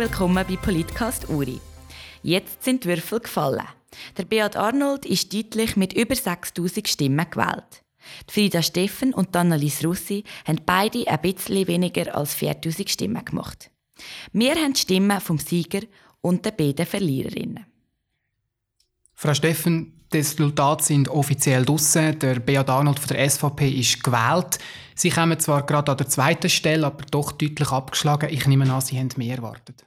Willkommen 0.00 0.46
bei 0.48 0.56
Politcast 0.56 1.28
Uri. 1.28 1.60
Jetzt 2.22 2.64
sind 2.64 2.84
die 2.84 2.88
Würfel 2.88 3.20
gefallen. 3.20 3.66
Der 4.16 4.24
Beat 4.24 4.56
Arnold 4.56 5.04
ist 5.04 5.30
deutlich 5.34 5.76
mit 5.76 5.92
über 5.92 6.16
6000 6.16 6.88
Stimmen 6.88 7.26
gewählt. 7.30 7.84
Die 8.26 8.32
Frida 8.32 8.62
Steffen 8.62 9.12
und 9.12 9.36
Annalise 9.36 9.86
Russi 9.86 10.24
haben 10.46 10.62
beide 10.64 11.06
ein 11.06 11.20
bisschen 11.20 11.68
weniger 11.68 12.16
als 12.16 12.32
4000 12.32 12.88
Stimmen 12.88 13.22
gemacht. 13.22 13.70
Wir 14.32 14.54
haben 14.54 14.72
die 14.72 14.80
Stimmen 14.80 15.20
vom 15.20 15.36
Sieger 15.36 15.82
und 16.22 16.46
der 16.46 16.52
beiden 16.52 16.86
Verliererinnen. 16.86 17.66
Frau 19.14 19.34
Steffen, 19.34 20.00
die 20.10 20.16
Resultate 20.16 20.82
sind 20.82 21.10
offiziell 21.10 21.66
draussen. 21.66 22.18
Der 22.20 22.40
Beat 22.40 22.70
Arnold 22.70 22.98
von 22.98 23.08
der 23.08 23.28
SVP 23.28 23.68
ist 23.68 24.02
gewählt. 24.02 24.60
Sie 24.94 25.10
kommen 25.10 25.38
zwar 25.38 25.66
gerade 25.66 25.92
an 25.92 25.98
der 25.98 26.08
zweiten 26.08 26.48
Stelle, 26.48 26.86
aber 26.86 27.04
doch 27.10 27.32
deutlich 27.32 27.70
abgeschlagen. 27.70 28.30
Ich 28.32 28.46
nehme 28.46 28.72
an, 28.72 28.80
Sie 28.80 28.98
haben 28.98 29.10
mehr 29.18 29.36
erwartet. 29.36 29.84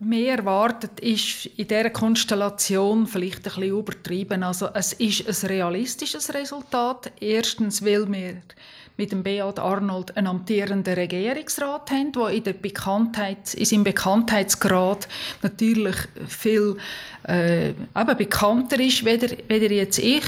Mehr 0.00 0.38
erwartet 0.38 0.98
ist 1.00 1.46
in 1.46 1.68
dieser 1.68 1.90
Konstellation 1.90 3.06
vielleicht 3.06 3.38
ein 3.38 3.42
bisschen 3.42 3.62
übertrieben. 3.78 4.42
Also 4.42 4.68
es 4.74 4.92
ist 4.94 5.28
ein 5.28 5.48
realistisches 5.48 6.34
Resultat. 6.34 7.12
Erstens, 7.20 7.84
weil 7.84 8.10
wir 8.10 8.42
mit 8.96 9.12
dem 9.12 9.22
Beat 9.22 9.58
Arnold 9.58 10.16
einen 10.16 10.26
amtierenden 10.26 10.94
Regierungsrat 10.94 11.90
haben, 11.90 12.12
der 12.12 12.28
in, 12.28 12.44
der 12.44 12.52
Bekanntheit, 12.52 13.54
in 13.54 13.64
seinem 13.64 13.84
Bekanntheitsgrad 13.84 15.08
natürlich 15.42 15.96
viel 16.26 16.76
äh, 17.24 17.72
bekannter 18.16 18.78
ist, 18.80 19.04
weder, 19.04 19.28
weder 19.48 19.72
jetzt 19.72 19.98
ich. 19.98 20.24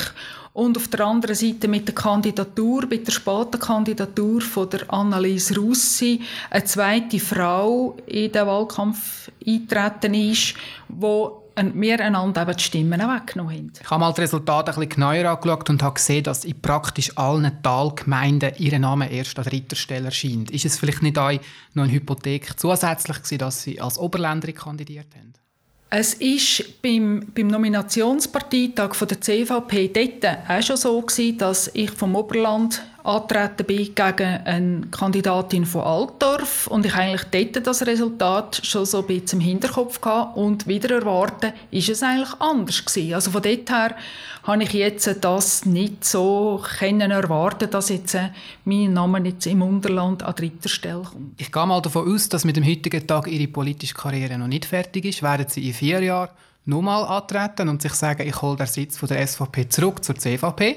Und 0.57 0.79
auf 0.79 0.89
der 0.89 1.01
anderen 1.01 1.37
Seite 1.37 1.69
mit 1.69 1.87
der 1.87 1.95
Kandidatur, 1.95 2.87
mit 2.87 3.07
der 3.07 3.13
späten 3.13 3.61
Kandidatur 3.61 4.41
von 4.41 4.71
der 4.71 4.91
Annalise 4.91 5.55
Russi, 5.55 6.23
eine 6.49 6.65
zweite 6.65 7.21
Frau 7.21 7.95
in 8.07 8.33
den 8.33 8.47
Wahlkampf 8.47 9.31
eintreten 9.47 10.15
ist, 10.15 10.55
wo 10.89 11.43
wir 11.57 12.01
einander 12.01 12.41
eben 12.41 12.57
die 12.57 12.63
Stimmen 12.63 12.99
weggenommen 12.99 13.55
haben. 13.55 13.73
Ich 13.79 13.91
habe 13.91 14.01
mal 14.01 14.15
die 14.15 14.23
Resultate 14.23 14.73
ein 14.73 14.77
bisschen 14.77 14.89
genauer 14.89 15.31
angeschaut 15.31 15.69
und 15.69 15.83
habe 15.83 15.95
gesehen, 15.95 16.25
dass 16.25 16.47
in 16.47 16.59
praktisch 16.59 17.15
allen 17.19 17.63
Talgemeinden 17.63 18.53
ihr 18.57 18.79
Name 18.79 19.13
erst 19.13 19.39
an 19.39 19.45
dritter 19.45 19.77
Stelle 19.77 20.07
erscheint. 20.07 20.51
Ist 20.51 20.65
es 20.65 20.79
vielleicht 20.79 21.03
nicht 21.03 21.19
auch 21.19 21.33
noch 21.75 21.85
eine 21.85 21.93
Hypothek 21.93 22.59
zusätzlich 22.59 23.19
gewesen, 23.19 23.39
dass 23.39 23.63
Sie 23.63 23.79
als 23.79 23.99
Oberländerin 23.99 24.55
kandidiert 24.55 25.09
haben? 25.15 25.35
Es 25.89 26.21
war 26.21 26.67
beim, 26.83 27.27
beim 27.35 27.47
Nominationsparteitag 27.47 28.95
von 28.95 29.07
der 29.09 29.21
CVP 29.21 29.89
dort 29.89 30.39
auch 30.49 30.63
schon 30.63 30.77
so 30.77 31.01
gewesen, 31.01 31.39
dass 31.39 31.71
ich 31.75 31.91
vom 31.93 32.17
Oberland 32.17 32.83
antreten 33.07 33.65
bin 33.67 33.95
gegen 33.95 34.41
eine 34.45 34.87
Kandidatin 34.91 35.65
von 35.65 35.83
Altdorf 35.83 36.67
und 36.67 36.85
ich 36.85 36.95
eigentlich 36.95 37.53
dort 37.53 37.67
das 37.67 37.87
Resultat 37.87 38.61
schon 38.65 38.85
so 38.85 38.99
ein 38.99 39.07
bisschen 39.07 39.41
im 39.41 39.47
Hinterkopf 39.47 40.01
hatte 40.03 40.39
und 40.39 40.67
wieder 40.67 40.97
erwarten, 40.97 41.53
ist 41.71 41.89
es 41.89 42.03
eigentlich 42.03 42.35
anders 42.41 42.85
gewesen. 42.85 43.15
Also 43.15 43.31
von 43.31 43.43
dort 43.43 43.71
her 43.71 43.97
habe 44.43 44.63
ich 44.63 44.73
jetzt 44.73 45.09
das 45.21 45.65
nicht 45.65 46.05
so 46.05 46.63
können 46.79 47.11
erwarten, 47.11 47.71
dass 47.71 47.89
jetzt 47.89 48.17
mein 48.65 48.93
Name 48.93 49.21
jetzt 49.21 49.47
im 49.47 49.63
Unterland 49.63 50.23
an 50.23 50.35
dritter 50.35 50.69
Stelle 50.69 51.03
kommt. 51.03 51.41
Ich 51.41 51.53
gehe 51.53 51.67
mal 51.67 51.81
davon 51.81 52.13
aus, 52.13 52.29
dass 52.29 52.45
mit 52.45 52.57
dem 52.57 52.67
heutigen 52.67 53.07
Tag 53.07 53.29
Ihre 53.29 53.49
politische 53.49 53.95
Karriere 53.95 54.39
noch 54.39 54.49
nicht 54.49 54.65
fertig 54.65 55.05
ist. 55.05 55.23
Werden 55.23 55.47
Sie 55.49 55.67
in 55.67 55.75
vier 55.75 56.01
Jahren 56.03 56.31
nochmal 56.65 57.05
antreten 57.05 57.69
und 57.69 57.83
sich 57.83 57.93
sagen, 57.93 58.27
ich 58.27 58.43
hole 58.43 58.57
den 58.57 58.67
Sitz 58.67 58.97
von 58.97 59.09
der 59.09 59.27
SVP 59.27 59.69
zurück 59.69 60.05
zur 60.05 60.17
CVP? 60.17 60.77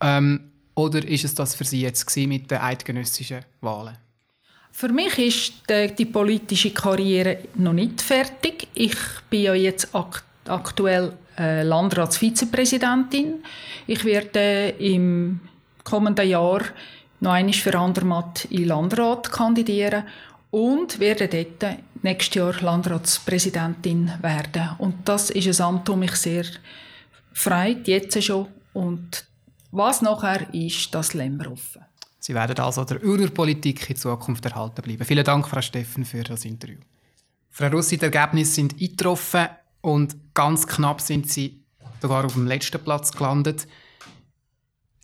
Ähm, 0.00 0.47
oder 0.78 1.04
ist 1.06 1.24
es 1.24 1.34
das 1.34 1.56
für 1.56 1.64
Sie 1.64 1.80
jetzt 1.80 2.16
mit 2.16 2.50
den 2.50 2.58
eidgenössischen 2.58 3.40
Wahlen? 3.60 3.98
Für 4.70 4.88
mich 4.90 5.18
ist 5.18 5.52
die, 5.68 5.92
die, 5.92 6.04
politische 6.04 6.70
Karriere 6.70 7.38
noch 7.56 7.72
nicht 7.72 8.00
fertig. 8.00 8.68
Ich 8.74 8.94
bin 9.28 9.42
ja 9.42 9.54
jetzt 9.54 9.92
akt 9.92 10.24
aktuell 10.46 11.12
äh, 11.36 11.62
Landratsvizepräsidentin. 11.64 13.42
Ich 13.88 14.04
werde 14.04 14.68
im 14.78 15.40
kommenden 15.82 16.28
Jahr 16.28 16.62
noch 17.20 17.32
einmal 17.32 17.52
für 17.52 17.76
Andermatt 17.76 18.44
in 18.46 18.68
Landrat 18.68 19.32
kandidieren 19.32 20.04
und 20.52 21.00
werde 21.00 21.26
dort 21.26 21.76
nächstes 22.02 22.36
Jahr 22.36 22.54
Landratspräsidentin 22.62 24.12
werden. 24.22 24.70
Und 24.78 25.08
das 25.08 25.30
ist 25.30 25.60
ein 25.60 25.66
Amt, 25.66 25.88
das 25.88 25.96
mich 25.96 26.12
sehr 26.12 26.44
freut, 27.32 27.88
jetzt 27.88 28.22
schon. 28.22 28.46
Und 28.72 29.27
was 29.70 30.02
nachher 30.02 30.52
ist, 30.54 30.94
das 30.94 31.14
lassen 31.14 31.46
offen. 31.46 31.84
Sie 32.18 32.34
werden 32.34 32.58
also 32.58 32.84
der 32.84 33.02
Urpolitik 33.02 33.90
in 33.90 33.96
Zukunft 33.96 34.44
erhalten 34.44 34.82
bleiben. 34.82 35.04
Vielen 35.04 35.24
Dank, 35.24 35.48
Frau 35.48 35.62
Steffen, 35.62 36.04
für 36.04 36.24
das 36.24 36.44
Interview. 36.44 36.78
Frau 37.50 37.68
Russi, 37.68 37.96
die 37.96 38.04
Ergebnisse 38.04 38.52
sind 38.52 38.74
eingetroffen 38.80 39.48
und 39.80 40.34
ganz 40.34 40.66
knapp 40.66 41.00
sind 41.00 41.30
Sie 41.30 41.64
sogar 42.00 42.24
auf 42.24 42.34
dem 42.34 42.46
letzten 42.46 42.82
Platz 42.82 43.12
gelandet. 43.12 43.66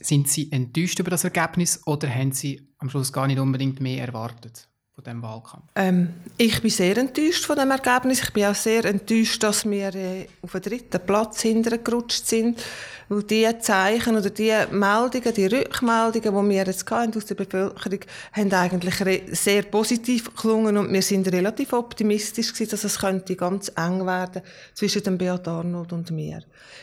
Sind 0.00 0.28
Sie 0.28 0.50
enttäuscht 0.52 0.98
über 0.98 1.10
das 1.10 1.24
Ergebnis 1.24 1.80
oder 1.86 2.08
haben 2.08 2.32
Sie 2.32 2.68
am 2.78 2.90
Schluss 2.90 3.12
gar 3.12 3.26
nicht 3.26 3.38
unbedingt 3.38 3.80
mehr 3.80 4.06
erwartet? 4.06 4.68
Von 4.94 5.04
dem 5.04 5.22
Wahlkampf? 5.22 5.64
Ähm, 5.74 6.14
ich 6.36 6.60
bin 6.62 6.70
sehr 6.70 6.96
enttäuscht 6.96 7.44
von 7.44 7.56
dem 7.56 7.70
Ergebnis. 7.70 8.22
Ich 8.22 8.32
bin 8.32 8.44
auch 8.44 8.54
sehr 8.54 8.84
enttäuscht, 8.84 9.42
dass 9.42 9.68
wir 9.68 9.94
äh, 9.94 10.26
auf 10.42 10.52
den 10.52 10.62
dritten 10.62 11.00
Platz 11.04 11.42
hintergerutscht 11.42 12.26
sind, 12.26 12.62
weil 13.08 13.24
die 13.24 13.48
Zeichen 13.58 14.16
oder 14.16 14.30
die 14.30 14.54
Meldungen, 14.70 15.34
die 15.34 15.46
Rückmeldungen, 15.46 16.48
die 16.48 16.54
wir 16.54 16.64
jetzt 16.64 16.90
aus 16.90 17.24
der 17.24 17.34
Bevölkerung, 17.34 18.00
haben 18.32 18.52
eigentlich 18.52 18.94
sehr 19.32 19.62
positiv 19.62 20.34
gelungen 20.34 20.76
und 20.76 20.92
wir 20.92 21.02
sind 21.02 21.30
relativ 21.30 21.72
optimistisch 21.72 22.52
gewesen, 22.52 22.70
dass 22.70 22.84
es 22.84 22.98
könnte 22.98 23.34
ganz 23.36 23.72
eng 23.76 24.06
werden 24.06 24.42
zwischen 24.74 25.02
dem 25.02 25.18
Beat 25.18 25.48
Arnold 25.48 25.92
und 25.92 26.10
mir. 26.12 26.42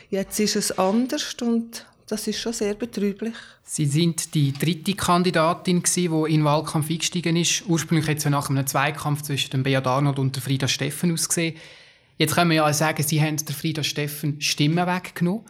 Jetzt 0.10 0.40
ist 0.40 0.58
es 0.58 0.78
anders 0.78 1.34
und 1.42 1.86
das 2.12 2.28
ist 2.28 2.40
schon 2.40 2.54
sehr 2.54 2.74
betrüblich. 2.74 3.36
Sie 3.64 3.86
sind 3.86 4.36
die 4.36 4.52
dritte 4.52 4.94
Kandidatin, 4.94 5.82
die 5.96 6.06
in 6.06 6.26
den 6.26 6.44
Wahlkampf 6.44 6.90
eingestiegen 6.90 7.38
ist. 7.38 7.64
Ursprünglich 7.68 8.08
hat 8.10 8.18
es 8.18 8.26
ja 8.26 8.30
nach 8.30 8.50
einem 8.50 8.68
Zweikampf 8.68 9.22
zwischen 9.22 9.52
dem 9.52 9.64
Beat 9.64 9.88
Arnold 9.88 10.20
und 10.20 10.36
der 10.36 10.44
Frieda 10.44 10.68
Steffen 10.68 11.14
ausgesehen. 11.14 11.56
Jetzt 12.18 12.36
können 12.36 12.52
wir 12.52 12.58
ja 12.58 12.74
sagen, 12.74 13.02
Sie 13.02 13.22
haben 13.22 13.38
der 13.38 13.56
Frieda 13.56 13.84
Steffen 13.84 14.42
Stimmen 14.42 14.86
weggenommen. 14.86 15.46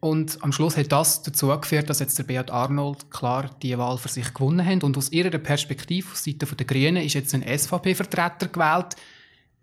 Und 0.00 0.42
am 0.42 0.52
Schluss 0.52 0.76
hat 0.76 0.92
das 0.92 1.22
dazu 1.22 1.48
geführt, 1.58 1.88
dass 1.88 2.00
jetzt 2.00 2.18
der 2.18 2.24
Beat 2.24 2.50
Arnold 2.50 3.10
klar 3.10 3.50
die 3.62 3.76
Wahl 3.78 3.96
für 3.96 4.10
sich 4.10 4.34
gewonnen 4.34 4.64
hat. 4.64 4.84
Und 4.84 4.98
aus 4.98 5.10
ihrer 5.10 5.38
Perspektive, 5.38 6.12
aus 6.12 6.22
Seite 6.22 6.44
der 6.44 6.66
Grünen, 6.66 7.02
ist 7.02 7.14
jetzt 7.14 7.34
ein 7.34 7.42
SVP-Vertreter 7.42 8.48
gewählt. 8.48 8.96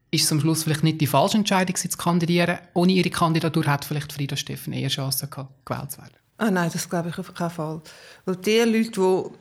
Ist 0.10 0.24
es 0.24 0.32
am 0.32 0.40
Schluss 0.40 0.64
vielleicht 0.64 0.84
nicht 0.84 1.00
die 1.00 1.08
falsche 1.08 1.38
Entscheidung, 1.38 1.76
sie 1.78 1.90
zu 1.90 1.98
kandidieren? 1.98 2.58
Ohne 2.74 2.94
ihre 2.94 3.12
Kandidatur 3.12 3.72
hätte 3.72 3.88
vielleicht 3.88 4.12
Frieda 4.12 4.36
Steffen 4.36 4.74
eher 4.74 4.90
Chancen 4.90 5.30
gehabt, 5.30 5.64
gewählt 5.64 5.92
zu 5.92 6.00
werden. 6.00 6.21
Ah, 6.44 6.50
nein, 6.50 6.72
das 6.74 6.90
glaube 6.90 7.10
ich 7.10 7.20
auf 7.20 7.32
keinen 7.36 7.52
Fall. 7.52 7.82
Weil 8.26 8.36
die 8.38 8.62
Leute, 8.62 8.90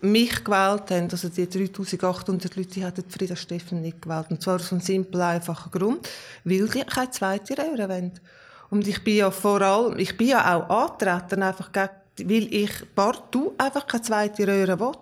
die 0.03 0.07
mich 0.07 0.45
gewählt 0.45 0.91
haben, 0.91 1.09
also 1.11 1.31
die 1.31 1.49
3800 1.49 2.57
Leute, 2.57 2.69
die 2.69 2.85
haben 2.85 3.05
Frieda 3.09 3.35
Steffen 3.35 3.81
nicht 3.81 4.03
gewählt. 4.03 4.27
Und 4.29 4.43
zwar 4.43 4.57
aus 4.57 4.71
einem 4.71 4.83
simplen, 4.83 5.23
einfachen 5.23 5.71
Grund, 5.71 6.07
weil 6.45 6.69
die 6.69 6.85
keine 6.85 7.11
zweite 7.11 7.57
Röhre 7.57 7.89
wollen. 7.89 8.21
Und 8.69 8.87
ich 8.87 9.03
bin 9.03 9.17
ja 9.17 9.31
vor 9.31 9.63
allem, 9.63 9.99
ich 9.99 10.15
bin 10.15 10.29
ja 10.29 10.55
auch 10.55 10.69
antreten, 10.69 11.43
einfach 11.43 11.73
gegen, 11.73 11.89
weil 12.31 12.55
ich 12.55 12.95
partout 12.95 13.55
einfach 13.57 13.87
keine 13.87 14.03
zweite 14.03 14.47
Röhre 14.47 14.79
will. 14.79 14.93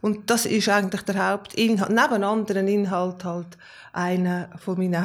Und 0.00 0.28
das 0.30 0.46
ist 0.46 0.68
eigentlich 0.68 1.02
der 1.02 1.30
Hauptinhalt, 1.30 1.90
neben 1.90 2.24
anderen 2.24 2.66
Inhalt 2.66 3.24
halt 3.24 3.56
einer 3.92 4.48
von 4.58 4.76
meinen 4.76 5.04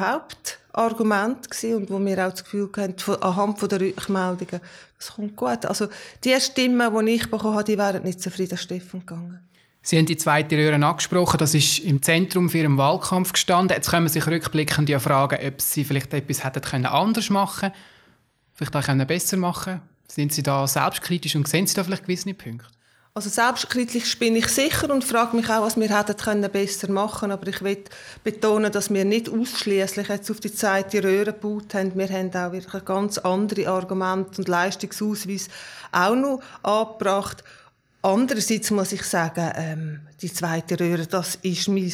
Hauptargumenten 0.76 1.50
gewesen 1.50 1.76
und 1.76 1.90
wo 1.90 1.98
wir 2.04 2.26
auch 2.26 2.30
das 2.30 2.44
Gefühl 2.44 2.70
hatten, 2.76 3.12
anhand 3.22 3.72
der 3.72 3.80
Rückmeldungen, 3.80 4.60
das 4.98 5.14
kommt 5.14 5.36
gut. 5.36 5.64
Also 5.64 5.88
die 6.22 6.38
Stimmen, 6.40 7.06
die 7.06 7.12
ich 7.12 7.30
bekommen 7.30 7.54
habe, 7.54 7.64
die 7.64 7.78
wären 7.78 8.02
nicht 8.02 8.20
zu 8.20 8.30
Frieda 8.30 8.56
Steffen 8.56 9.00
gegangen. 9.00 9.40
Sie 9.82 9.96
haben 9.96 10.06
die 10.06 10.16
zweite 10.16 10.56
Röhre 10.56 10.84
angesprochen, 10.84 11.38
das 11.38 11.54
ist 11.54 11.78
im 11.78 12.02
Zentrum 12.02 12.50
für 12.50 12.58
Ihren 12.58 12.76
Wahlkampf 12.76 13.32
gestanden. 13.32 13.76
Jetzt 13.76 13.90
können 13.90 14.08
Sie 14.08 14.14
sich 14.14 14.26
rückblickend 14.26 14.88
ja 14.88 14.98
fragen, 14.98 15.38
ob 15.46 15.60
Sie 15.60 15.84
vielleicht 15.84 16.12
etwas 16.12 16.42
hätten 16.42 16.86
anders 16.86 17.30
machen 17.30 17.70
können, 17.70 17.74
vielleicht 18.54 18.76
auch 18.76 19.06
besser 19.06 19.36
machen 19.36 19.64
können. 19.64 19.82
Sind 20.08 20.32
Sie 20.32 20.42
da 20.42 20.66
selbstkritisch 20.66 21.36
und 21.36 21.46
sehen 21.46 21.68
Sie 21.68 21.74
da 21.74 21.84
vielleicht 21.84 22.02
gewisse 22.02 22.34
Punkte? 22.34 22.66
Also 23.16 23.30
selbstkritisch 23.30 24.18
bin 24.18 24.36
ich 24.36 24.48
sicher 24.48 24.90
und 24.90 25.02
frage 25.02 25.36
mich 25.36 25.48
auch, 25.48 25.62
was 25.62 25.78
wir 25.78 25.88
hätten 25.88 26.18
können 26.18 26.50
besser 26.52 26.90
machen 26.90 27.30
Aber 27.30 27.46
ich 27.46 27.62
will 27.62 27.82
betonen, 28.22 28.70
dass 28.70 28.92
wir 28.92 29.06
nicht 29.06 29.30
ausschließlich 29.30 30.08
jetzt 30.08 30.30
auf 30.30 30.38
die 30.38 30.52
Zeit 30.52 30.92
die 30.92 30.98
Röhre 30.98 31.32
gebaut 31.32 31.72
haben. 31.72 31.96
Wir 31.96 32.10
haben 32.10 32.30
auch 32.34 32.52
wirklich 32.52 32.84
ganz 32.84 33.16
andere 33.16 33.68
Argumente 33.68 34.42
und 34.42 34.48
Leistungsausweis 34.48 35.48
auch 35.92 36.14
noch 36.14 36.42
angebracht. 36.62 37.42
Andererseits 38.02 38.70
muss 38.70 38.92
ich 38.92 39.04
sagen, 39.04 39.50
ähm, 39.56 40.00
die 40.20 40.30
zweite 40.30 40.78
Röhre, 40.78 41.06
das 41.06 41.36
ist 41.36 41.68
mein 41.68 41.90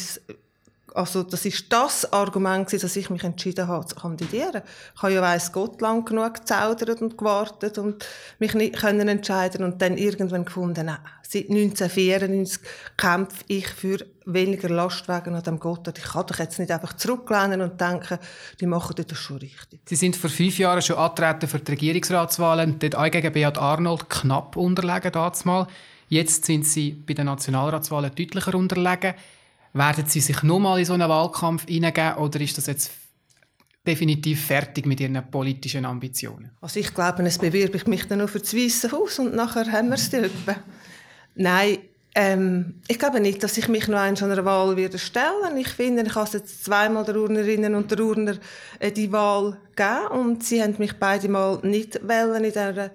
also 0.93 1.23
das 1.23 1.45
ist 1.45 1.71
das 1.71 2.11
Argument 2.13 2.67
gewesen, 2.67 2.83
dass 2.83 2.95
ich 2.95 3.09
mich 3.09 3.23
entschieden 3.23 3.67
habe 3.67 3.85
zu 3.85 3.95
kandidieren. 3.95 4.61
Ich 4.95 5.01
habe 5.01 5.13
ja 5.13 5.21
weiss 5.21 5.51
Gott 5.51 5.81
lang 5.81 6.05
genug 6.05 6.35
gezaudert 6.35 7.01
und 7.01 7.17
gewartet 7.17 7.77
und 7.77 8.05
mich 8.39 8.53
nicht 8.53 8.75
können 8.75 9.07
entscheiden 9.07 9.63
und 9.63 9.81
dann 9.81 9.97
irgendwann 9.97 10.45
gefunden, 10.45 10.85
nein, 10.85 10.99
seit 11.23 11.49
1994 11.49 12.59
kämpfe 12.95 13.43
ich 13.47 13.67
für 13.67 14.05
weniger 14.25 14.69
Lastwagen 14.69 15.35
an 15.35 15.43
dem 15.43 15.59
Gotthard. 15.59 15.97
Ich 15.97 16.05
kann 16.05 16.27
doch 16.27 16.39
jetzt 16.39 16.59
nicht 16.59 16.71
einfach 16.71 16.93
zurücklehnen 16.93 17.61
und 17.61 17.81
denken, 17.81 18.19
die 18.59 18.67
machen 18.67 18.95
das 18.95 19.17
schon 19.17 19.37
richtig. 19.37 19.81
Sie 19.85 19.95
sind 19.95 20.15
vor 20.15 20.29
fünf 20.29 20.57
Jahren 20.59 20.81
schon 20.81 20.97
antreten 20.97 21.47
für 21.47 21.59
die 21.59 21.71
Regierungsratswahlen, 21.71 22.77
dort 22.79 22.95
auch 22.95 23.11
gegen 23.11 23.33
Beat 23.33 23.57
Arnold 23.57 24.09
knapp 24.09 24.55
unterlegen 24.55 25.11
damals. 25.11 25.43
Jetzt 26.07 26.45
sind 26.45 26.65
Sie 26.67 26.91
bei 26.91 27.15
den 27.15 27.25
Nationalratswahlen 27.25 28.11
deutlicher 28.15 28.53
unterlegen. 28.53 29.15
Werden 29.73 30.05
Sie 30.07 30.19
sich 30.19 30.43
nochmal 30.43 30.79
in 30.79 30.85
so 30.85 30.93
einen 30.93 31.09
Wahlkampf 31.09 31.65
hineingeben 31.65 32.15
oder 32.17 32.39
ist 32.39 32.57
das 32.57 32.67
jetzt 32.67 32.91
definitiv 33.85 34.45
fertig 34.45 34.85
mit 34.85 34.99
Ihren 34.99 35.21
politischen 35.29 35.85
Ambitionen? 35.85 36.51
Also 36.61 36.79
ich 36.79 36.93
glaube, 36.93 37.23
es 37.23 37.39
bewirbe 37.39 37.77
ich 37.77 37.87
mich 37.87 38.07
dann 38.07 38.19
nur 38.19 38.27
für 38.27 38.39
das 38.39 38.55
Weisse 38.55 38.91
Haus 38.91 39.19
und 39.19 39.35
nachher 39.35 39.71
haben 39.71 39.89
wir 39.89 39.95
es 39.95 40.11
Nein, 41.35 41.79
ähm, 42.15 42.75
ich 42.87 42.99
glaube 42.99 43.19
nicht, 43.19 43.41
dass 43.41 43.57
ich 43.57 43.67
mich 43.67 43.87
noch 43.87 43.97
einer 43.97 44.45
Wahl 44.45 44.77
wieder 44.77 44.99
stellen 44.99 45.57
Ich 45.57 45.69
finde, 45.69 46.03
ich 46.03 46.13
habe 46.13 46.29
jetzt 46.31 46.63
zweimal 46.63 47.03
der 47.03 47.15
Urnerinnen 47.15 47.73
und 47.73 47.89
der 47.89 47.99
Urner 47.99 48.35
äh, 48.79 48.91
die 48.91 49.11
Wahl 49.11 49.57
gegeben 49.75 50.07
und 50.11 50.43
sie 50.43 50.61
haben 50.61 50.75
mich 50.77 50.93
beide 50.99 51.27
Mal 51.27 51.59
nicht 51.63 52.07
wählen 52.07 52.43
in 52.43 52.51
dieser 52.51 52.91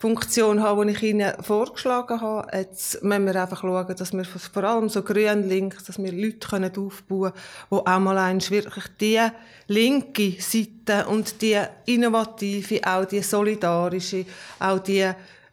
Funktion 0.00 0.62
haben, 0.62 0.88
die 0.88 0.94
ich 0.94 1.02
ihnen 1.02 1.30
vorgeschlagen 1.42 2.22
habe. 2.22 2.56
Jetzt 2.56 3.04
müssen 3.04 3.26
wir 3.26 3.42
einfach 3.42 3.60
schauen, 3.60 3.94
dass 3.94 4.14
wir 4.14 4.24
vor 4.24 4.64
allem 4.64 4.88
so 4.88 5.02
grün 5.02 5.46
links, 5.46 5.84
dass 5.84 6.02
wir 6.02 6.10
Leute 6.10 6.48
können 6.48 6.74
aufbauen 6.74 7.32
können, 7.32 7.42
die 7.70 7.86
auch 7.86 8.00
mal 8.00 8.16
eins 8.16 8.50
wirklich 8.50 8.84
die 8.98 9.20
linke 9.66 10.40
Seite 10.40 11.06
und 11.06 11.42
die 11.42 11.60
innovative, 11.84 12.80
auch 12.82 13.04
die 13.04 13.20
solidarische, 13.20 14.24
auch 14.58 14.78
die 14.78 15.06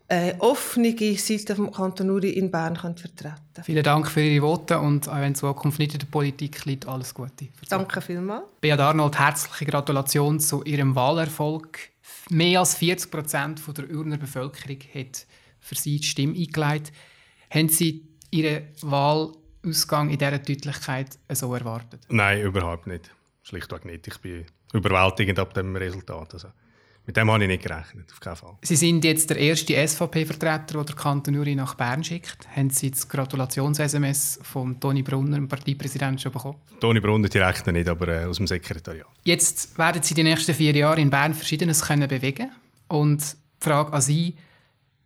äh, 0.08 0.34
offene 0.40 0.96
Seite 1.18 1.54
vom 1.54 1.70
Kanton 1.70 2.10
Uri 2.10 2.30
in 2.30 2.50
Bern 2.50 2.78
können 2.78 2.96
vertreten 2.96 3.36
Vielen 3.64 3.84
Dank 3.84 4.08
für 4.08 4.22
Ihre 4.22 4.46
Worte 4.46 4.80
und 4.80 5.10
auch 5.10 5.16
wenn 5.18 5.34
die 5.34 5.40
Zukunft 5.40 5.80
nicht 5.80 5.92
in 5.92 6.00
der 6.00 6.08
Politik 6.08 6.64
liegt, 6.64 6.88
alles 6.88 7.14
Gute. 7.14 7.50
Danke 7.68 8.00
vielmals. 8.00 8.46
Beat 8.62 8.80
Arnold, 8.80 9.20
herzliche 9.20 9.66
Gratulation 9.70 10.40
zu 10.40 10.64
Ihrem 10.64 10.96
Wahlerfolg 10.96 11.90
mehr 12.30 12.60
als 12.60 12.76
40 12.76 13.12
Prozent 13.12 13.78
der 13.78 13.90
Urner 13.90 14.18
Bevölkerung 14.18 14.80
hat 14.94 15.26
für 15.60 15.76
sie 15.76 16.00
die 16.00 16.06
Stimme 16.06 16.38
eingelegt. 16.38 16.92
Haben 17.50 17.70
Sie 17.70 18.08
Ihren 18.32 18.68
Wahlausgang 18.82 20.10
in 20.10 20.18
dieser 20.18 20.40
Deutlichkeit 20.40 21.18
so 21.30 21.54
erwartet? 21.54 22.06
Nein, 22.10 22.42
überhaupt 22.42 22.88
nicht. 22.88 23.12
Schlichtweg 23.44 23.86
nicht. 23.86 24.08
Ich 24.08 24.18
bin 24.18 24.46
überwältigend 24.74 25.40
ab 25.40 25.54
dem 25.54 25.76
Resultat. 25.76 26.34
Also. 26.34 26.50
Mit 27.08 27.16
dem 27.16 27.32
habe 27.32 27.42
ich 27.42 27.48
nicht 27.48 27.64
gerechnet, 27.64 28.12
auf 28.12 28.20
keinen 28.20 28.36
Fall. 28.36 28.58
Sie 28.64 28.76
sind 28.76 29.06
jetzt 29.06 29.30
der 29.30 29.38
erste 29.38 29.74
SVP-Vertreter, 29.88 30.74
der 30.74 30.84
der 30.84 30.96
Kanton 30.96 31.38
Uri 31.38 31.56
nach 31.56 31.74
Bern 31.76 32.04
schickt. 32.04 32.46
Haben 32.54 32.70
Sie 32.70 32.92
das 32.92 33.08
Gratulations-SMS 33.08 34.42
von 34.44 34.78
Toni 34.78 35.04
Brunner, 35.04 35.38
dem 35.38 35.48
Parteipräsidenten, 35.48 36.20
schon 36.20 36.34
bekommen? 36.34 36.58
Toni 36.82 37.00
Brunner 37.00 37.30
direkt 37.30 37.66
nicht, 37.68 37.88
aber 37.88 38.10
äh, 38.10 38.26
aus 38.26 38.38
dem 38.38 38.48
Sekretariat. 38.48 39.08
Jetzt 39.24 39.78
werden 39.78 40.04
Sie 40.04 40.16
die 40.16 40.24
nächsten 40.24 40.54
vier 40.54 40.76
Jahre 40.76 41.00
in 41.00 41.10
Bern 41.10 41.34
Verschiedenes 41.34 41.82
können 41.82 42.10
bewegen 42.10 42.52
Und 42.90 43.22
die 43.24 43.64
Frage 43.64 43.94
an 43.94 44.02
Sie, 44.02 44.36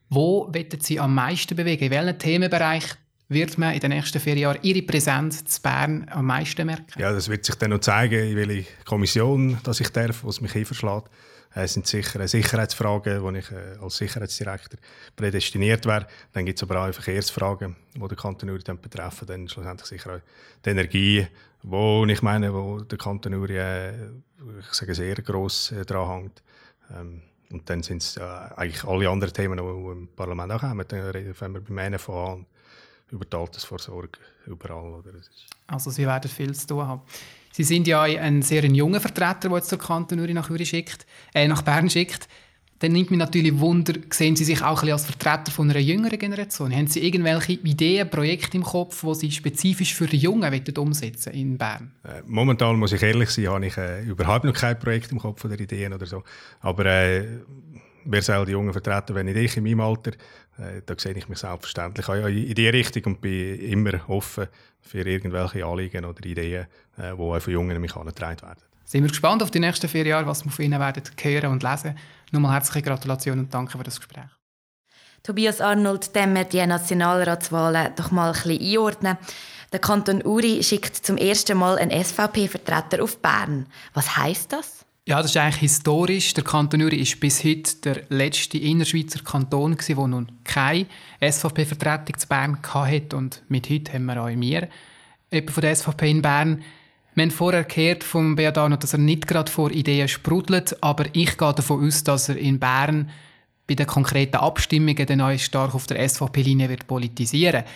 wo 0.09 0.51
wollen 0.51 0.81
Sie 0.81 0.99
am 0.99 1.13
meisten 1.13 1.55
bewegen? 1.55 1.83
In 1.83 1.91
welchem 1.91 2.17
Themenbereich 2.17 2.85
wird 3.29 3.59
man 3.59 3.75
in 3.75 3.79
den 3.79 3.91
nächsten 3.91 4.19
vier 4.19 4.37
Jahren 4.37 4.57
Ihre 4.63 4.81
Präsenz 4.81 5.45
zu 5.45 5.61
Bern 5.61 6.07
am 6.09 6.25
meisten 6.25 6.65
merken? 6.65 6.99
Ja, 6.99 7.13
das 7.13 7.29
wird 7.29 7.45
sich 7.45 7.55
dann 7.55 7.69
noch 7.69 7.79
zeigen, 7.79 8.27
in 8.27 8.35
welche 8.35 8.65
Kommission 8.85 9.59
dass 9.63 9.79
ich 9.79 9.89
darf, 9.89 10.23
was 10.23 10.41
mich 10.41 10.55
einverschlägt. 10.55 11.07
Es 11.53 11.73
sind 11.73 11.85
sicher 11.85 12.25
Sicherheitsfragen, 12.27 13.21
wo 13.21 13.29
ich 13.31 13.51
äh, 13.51 13.77
als 13.81 13.97
Sicherheitsdirektor 13.97 14.79
prädestiniert 15.15 15.85
wäre. 15.85 16.07
Dann 16.31 16.45
gibt 16.45 16.59
es 16.59 16.63
aber 16.63 16.87
auch 16.87 16.93
Verkehrsfragen, 16.93 17.75
die 17.93 17.99
den 17.99 18.17
Kanton 18.17 18.49
Uri 18.49 18.63
betreffen. 18.63 19.27
Dann 19.27 19.49
schlussendlich 19.49 19.87
sicher 19.87 20.15
auch 20.15 20.21
die 20.63 20.69
Energie, 20.69 21.27
wo 21.63 22.05
ich 22.05 22.21
meine, 22.21 22.53
wo 22.53 22.79
der 22.79 22.97
Kanton 22.97 23.33
Uri, 23.33 23.57
äh, 23.57 23.91
ich 24.59 24.73
sage, 24.73 24.95
sehr 24.95 25.15
gross 25.15 25.71
äh, 25.71 25.85
dran 25.85 26.09
hängt. 26.09 26.43
Ähm, 26.97 27.21
und 27.51 27.69
dann 27.69 27.83
sind 27.83 28.01
es 28.01 28.15
äh, 28.15 28.21
eigentlich 28.21 28.85
alle 28.85 29.09
anderen 29.09 29.33
Themen, 29.33 29.57
die 29.57 29.91
im 29.91 30.07
Parlament 30.15 30.53
auch 30.53 30.61
haben. 30.61 30.83
Dann 30.87 31.33
fangen 31.33 31.55
wir 31.55 31.61
beim 31.61 31.91
NFA 31.93 32.33
an, 32.33 32.45
über 33.09 33.25
die 33.25 33.35
Altersvorsorge, 33.35 34.19
überall. 34.45 35.03
Also 35.67 35.89
Sie 35.91 36.05
werden 36.05 36.31
viel 36.31 36.55
zu 36.55 36.67
tun 36.67 36.87
haben. 36.87 37.01
Sie 37.51 37.63
sind 37.63 37.87
ja 37.87 38.01
ein 38.03 38.41
sehr 38.41 38.65
junger 38.65 38.99
Vertreter, 38.99 39.49
der 39.49 39.57
jetzt 39.57 39.71
der 39.71 39.79
Kanton 39.79 40.19
Uri 40.19 40.33
nach, 40.33 40.49
äh, 41.33 41.47
nach 41.47 41.61
Bern 41.61 41.89
schickt. 41.89 42.27
Dann 42.81 42.93
nimmt 42.93 43.11
mich 43.11 43.19
natürlich 43.19 43.59
Wunder, 43.59 43.93
sehen 44.09 44.35
Sie 44.35 44.43
sich 44.43 44.63
auch 44.63 44.81
ein 44.81 44.91
als 44.91 45.05
Vertreter 45.05 45.51
von 45.51 45.69
einer 45.69 45.79
jüngeren 45.79 46.17
Generation? 46.17 46.75
Haben 46.75 46.87
Sie 46.87 47.05
irgendwelche 47.05 47.53
Ideen, 47.53 48.09
Projekte 48.09 48.57
im 48.57 48.63
Kopf, 48.63 49.01
die 49.01 49.13
Sie 49.13 49.31
spezifisch 49.31 49.93
für 49.93 50.07
die 50.07 50.17
Jungen 50.17 50.51
umsetzen 50.75 51.31
in 51.33 51.59
Bern? 51.59 51.91
Äh, 52.03 52.23
momentan 52.25 52.77
muss 52.77 52.91
ich 52.93 53.03
ehrlich 53.03 53.29
sein, 53.29 53.49
habe 53.49 53.67
ich 53.67 53.77
äh, 53.77 54.03
überhaupt 54.03 54.45
noch 54.45 54.53
kein 54.53 54.79
Projekt 54.79 55.11
im 55.11 55.19
Kopf 55.19 55.45
oder 55.45 55.59
Ideen 55.59 55.93
oder 55.93 56.07
so. 56.07 56.23
Aber 56.61 56.85
äh, 56.87 57.27
wer 58.05 58.21
soll 58.21 58.45
die 58.45 58.51
Jungen 58.51 58.73
vertreten, 58.73 59.15
wenn 59.15 59.25
nicht 59.25 59.37
ich 59.37 59.57
in 59.57 59.63
meinem 59.63 59.81
Alter? 59.81 60.11
Äh, 60.57 60.81
da 60.85 60.95
sehe 60.97 61.13
ich 61.13 61.29
mich 61.29 61.39
selbstverständlich 61.39 62.07
auch 62.07 62.27
in 62.27 62.53
die 62.53 62.69
Richtung 62.69 63.03
und 63.13 63.21
bin 63.21 63.59
immer 63.59 64.09
offen 64.09 64.47
für 64.79 65.07
irgendwelche 65.07 65.65
Anliegen 65.65 66.05
oder 66.05 66.25
Ideen, 66.25 66.67
äh, 66.97 67.15
die 67.15 67.21
auch 67.21 67.39
von 67.39 67.53
Jungen 67.53 67.79
mich 67.79 67.95
angetragen 67.95 68.41
werden. 68.41 68.61
Sind 68.83 69.03
wir 69.03 69.09
gespannt 69.09 69.41
auf 69.41 69.51
die 69.51 69.59
nächsten 69.59 69.87
vier 69.87 70.05
Jahre, 70.05 70.25
was 70.25 70.43
wir 70.43 70.51
von 70.51 70.65
Ihnen 70.65 70.79
werden 70.79 71.03
hören 71.21 71.51
und 71.51 71.63
lesen. 71.63 71.97
Nochmal 72.31 72.53
herzliche 72.53 72.81
Gratulation 72.81 73.39
und 73.39 73.53
danke 73.53 73.77
für 73.77 73.83
das 73.83 73.97
Gespräch. 73.97 74.25
Tobias 75.23 75.61
Arnold, 75.61 76.15
dem 76.15 76.33
wir 76.33 76.45
die 76.45 76.65
Nationalratswahlen 76.65 77.93
doch 77.95 78.11
mal 78.11 78.31
ein 78.31 78.33
bisschen 78.33 78.59
einordnen. 78.59 79.17
Der 79.71 79.79
Kanton 79.79 80.25
Uri 80.25 80.63
schickt 80.63 80.95
zum 80.95 81.17
ersten 81.17 81.57
Mal 81.57 81.77
einen 81.77 82.03
SVP-Vertreter 82.03 83.01
auf 83.01 83.19
Bern. 83.19 83.67
Was 83.93 84.17
heißt 84.17 84.51
das? 84.51 84.80
Ja, 85.07 85.19
das 85.19 85.31
ist 85.31 85.37
eigentlich 85.37 85.61
historisch. 85.61 86.35
Der 86.35 86.43
Kanton 86.43 86.83
Uri 86.83 86.97
ist 86.97 87.19
bis 87.19 87.43
heute 87.43 87.75
der 87.83 88.03
letzte 88.09 88.59
Innerschweizer 88.59 89.23
Kanton, 89.23 89.75
der 89.75 89.95
nun 90.07 90.31
keine 90.43 90.85
SVP-Vertretung 91.19 92.17
zu 92.19 92.27
Bern 92.27 92.59
hatte. 92.61 93.17
Und 93.17 93.41
mit 93.49 93.67
heute 93.71 93.93
haben 93.93 94.05
wir 94.05 94.21
auch 94.21 94.27
wir 94.27 94.67
jemanden 95.31 95.53
von 95.53 95.61
der 95.61 95.75
SVP 95.75 96.11
in 96.11 96.21
Bern. 96.21 96.63
Wir 97.15 97.23
haben 97.23 97.31
vorher 97.31 97.63
gehört 97.63 98.03
vom 98.03 98.35
Beat 98.35 98.59
Arnold, 98.59 98.83
dass 98.83 98.93
er 98.93 98.99
nicht 98.99 99.27
gerade 99.27 99.51
vor 99.51 99.71
Ideen 99.71 100.07
sprudelt, 100.07 100.81
aber 100.83 101.05
ich 101.13 101.35
gehe 101.35 101.53
davon 101.53 101.85
aus, 101.85 102.03
dass 102.03 102.29
er 102.29 102.37
in 102.37 102.59
Bern 102.59 103.09
bei 103.65 103.73
den 103.73 103.87
konkreten 103.87 104.37
Abstimmungen 104.37 105.05
dann 105.07 105.39
stark 105.39 105.73
auf 105.73 105.87
der 105.87 106.07
SVP-Linie 106.07 106.69
wird 106.69 106.85
politisieren 106.85 107.63
wird. 107.63 107.69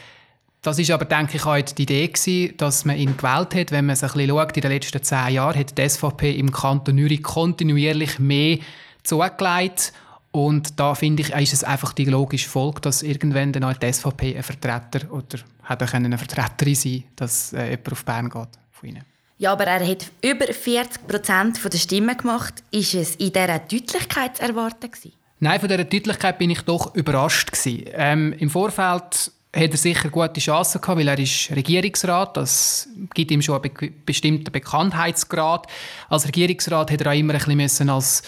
Das 0.66 0.80
ist 0.80 0.90
aber, 0.90 1.06
denke 1.06 1.38
ich, 1.38 1.46
auch 1.46 1.62
die 1.62 1.84
Idee 1.84 2.08
gewesen, 2.08 2.58
dass 2.58 2.86
man 2.86 2.98
ihn 2.98 3.16
gewählt 3.16 3.54
hat. 3.54 3.72
Wenn 3.72 3.86
man 3.86 3.96
sich 3.96 4.10
ein 4.10 4.18
bisschen 4.18 4.30
schaut, 4.30 4.58
in 4.58 4.62
den 4.62 4.72
letzten 4.72 5.04
zehn 5.04 5.34
Jahren 5.36 5.60
hat 5.60 5.78
die 5.78 5.88
SVP 5.88 6.32
im 6.32 6.52
Kanton 6.52 6.98
Uri 6.98 7.20
kontinuierlich 7.20 8.18
mehr 8.18 8.58
zugelegt. 9.04 9.94
Und 10.32 10.80
da 10.80 10.96
finde 10.96 11.22
ich, 11.22 11.30
ist 11.30 11.54
es 11.54 11.64
einfach 11.64 11.94
die 11.94 12.06
logische 12.06 12.50
Folge, 12.50 12.82
dass 12.82 13.04
irgendwann 13.04 13.54
dann 13.54 13.64
auch 13.64 13.78
die 13.78 13.94
SVP 13.94 14.36
ein 14.36 14.42
Vertreter 14.42 15.12
oder 15.12 15.38
hätte 15.68 15.94
eine 15.94 16.18
Vertreterin 16.18 16.74
sein 16.74 17.04
dass 17.16 17.54
äh, 17.54 17.70
jemand 17.70 17.92
auf 17.92 18.04
Bern 18.04 18.30
geht 18.30 18.50
von 18.72 18.90
ihnen. 18.90 19.04
Ja, 19.38 19.52
aber 19.52 19.66
er 19.66 19.88
hat 19.88 20.08
über 20.24 20.52
40 20.52 21.08
Prozent 21.08 21.60
der 21.64 21.78
Stimmen 21.78 22.18
gemacht. 22.18 22.64
Ist 22.72 22.96
es 22.96 23.16
in 23.18 23.32
dieser 23.32 23.60
Deutlichkeit 23.60 24.38
zu 24.38 24.42
erwarten? 24.42 24.90
Gewesen? 24.90 25.14
Nein, 25.40 25.60
von 25.60 25.70
dieser 25.70 25.84
Deutlichkeit 25.84 26.40
bin 26.40 26.50
ich 26.50 26.62
doch 26.62 26.96
überrascht. 26.96 27.52
Ähm, 27.66 28.34
Im 28.40 28.50
Vorfeld 28.50 29.32
hat 29.56 29.72
er 29.72 29.78
sicher 29.78 30.10
gute 30.10 30.42
Chancen 30.42 30.82
gehabt, 30.82 31.00
weil 31.00 31.08
er 31.08 31.18
ist 31.18 31.50
Regierungsrat. 31.52 32.36
Das 32.36 32.90
gibt 33.14 33.32
ihm 33.32 33.42
schon 33.42 33.62
einen 33.62 33.94
bestimmten 34.06 34.52
Bekanntheitsgrad. 34.52 35.68
Als 36.10 36.28
Regierungsrat 36.28 36.92
hat 36.92 37.02
er 37.02 37.12
auch 37.12 37.18
immer 37.18 37.36
ein 37.36 37.58
bisschen 37.58 37.90
als 37.90 38.24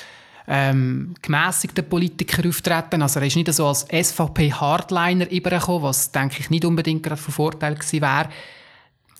ähm, 0.47 1.13
gemäßigter 1.21 1.81
Politiker 1.81 2.47
auftreten. 2.47 3.01
Also 3.01 3.19
er 3.19 3.25
ist 3.25 3.35
nicht 3.35 3.53
so 3.53 3.67
als 3.67 3.85
SVP-Hardliner 3.91 5.29
übergekommen, 5.29 5.83
was 5.83 6.11
denke 6.11 6.37
ich 6.39 6.49
nicht 6.49 6.63
unbedingt 6.63 7.03
gerade 7.03 7.21
von 7.21 7.33
Vorteil 7.33 7.75
gewesen 7.75 8.01
wäre. 8.01 8.29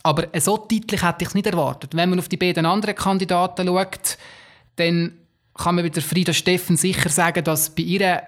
Aber 0.03 0.27
so 0.39 0.55
deutlich 0.57 1.03
hätte 1.03 1.23
ich 1.23 1.27
es 1.27 1.35
nicht 1.35 1.47
erwartet. 1.47 1.93
Wenn 1.93 2.09
man 2.09 2.19
auf 2.19 2.29
die 2.29 2.37
beiden 2.37 2.65
anderen 2.65 2.95
Kandidaten 2.95 3.67
schaut, 3.67 4.17
dann 4.77 5.11
kann 5.53 5.75
man 5.75 5.83
mit 5.83 5.95
der 5.97 6.03
Frieda 6.03 6.31
Steffen 6.31 6.77
sicher 6.77 7.09
sagen, 7.09 7.43
dass 7.43 7.71
bei 7.71 7.83
ihr 7.83 8.21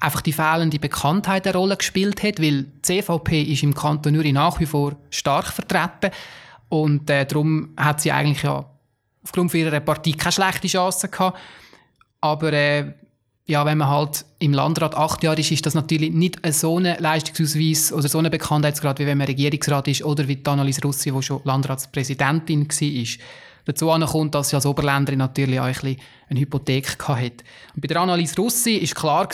einfach 0.00 0.20
die 0.20 0.32
fehlende 0.32 0.78
Bekanntheit 0.78 1.46
eine 1.46 1.56
Rolle 1.56 1.76
gespielt 1.76 2.22
hat, 2.22 2.40
weil 2.40 2.64
die 2.64 2.82
CVP 2.82 3.42
ist 3.42 3.62
im 3.62 3.74
Kanton 3.74 4.16
Uri 4.16 4.32
nach 4.32 4.60
wie 4.60 4.66
vor 4.66 4.96
stark 5.10 5.46
vertreten 5.46 6.10
und 6.68 7.08
äh, 7.10 7.26
darum 7.26 7.70
hat 7.76 8.00
sie 8.00 8.12
eigentlich 8.12 8.42
ja 8.42 8.64
aufgrund 9.22 9.52
ihrer 9.54 9.80
Partie 9.80 10.12
keine 10.12 10.32
schlechte 10.32 10.68
Chance 10.68 11.08
gehabt. 11.08 11.38
Aber 12.20 12.52
äh, 12.52 12.92
ja, 13.46 13.64
wenn 13.64 13.78
man 13.78 13.88
halt 13.88 14.26
im 14.40 14.52
Landrat 14.52 14.94
acht 14.94 15.22
Jahre 15.22 15.40
ist, 15.40 15.50
ist 15.50 15.64
das 15.64 15.74
natürlich 15.74 16.12
nicht 16.12 16.40
so 16.52 16.78
ein 16.78 16.96
Leistungsausweis 16.98 17.92
oder 17.92 18.08
so 18.08 18.18
ein 18.18 18.30
Bekanntheitsgrad, 18.30 18.98
wie 18.98 19.06
wenn 19.06 19.18
man 19.18 19.26
Regierungsrat 19.26 19.88
ist 19.88 20.04
oder 20.04 20.28
wie 20.28 20.38
Annalise 20.44 20.82
Russi, 20.82 21.10
die 21.10 21.22
schon 21.22 21.40
Landratspräsidentin 21.44 22.68
war. 22.68 23.24
Dazu 23.64 24.06
kommt, 24.06 24.34
dass 24.34 24.50
sie 24.50 24.56
als 24.56 24.66
Oberländerin 24.66 25.18
natürlich 25.18 25.60
auch 25.60 25.64
ein 25.64 25.72
bisschen 25.72 25.96
eine 26.28 26.40
Hypothek 26.40 27.08
hatte. 27.08 27.44
Und 27.74 27.80
bei 27.80 27.88
der 27.88 28.00
Annalise 28.00 28.36
Russi 28.36 28.80
war 28.82 28.94
klar 28.94 29.28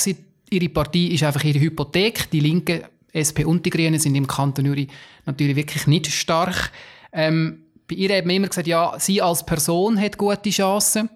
ihre 0.54 0.68
Partei 0.68 1.10
ist 1.10 1.22
einfach 1.22 1.44
ihre 1.44 1.60
Hypothek. 1.60 2.30
Die 2.30 2.40
Linken, 2.40 2.82
SP 3.14 3.44
und 3.44 3.64
die 3.64 3.70
Grünen 3.70 4.00
sind 4.00 4.14
im 4.14 4.26
Kanton 4.26 4.66
Uri 4.66 4.88
natürlich 5.26 5.56
wirklich 5.56 5.86
nicht 5.86 6.06
stark. 6.08 6.72
Ähm, 7.12 7.62
bei 7.88 7.96
ihr 7.96 8.16
hat 8.16 8.24
man 8.24 8.36
immer 8.36 8.48
gesagt, 8.48 8.66
ja, 8.66 8.94
sie 8.98 9.22
als 9.22 9.44
Person 9.44 10.00
hat 10.00 10.18
gute 10.18 10.50
Chancen. 10.50 11.08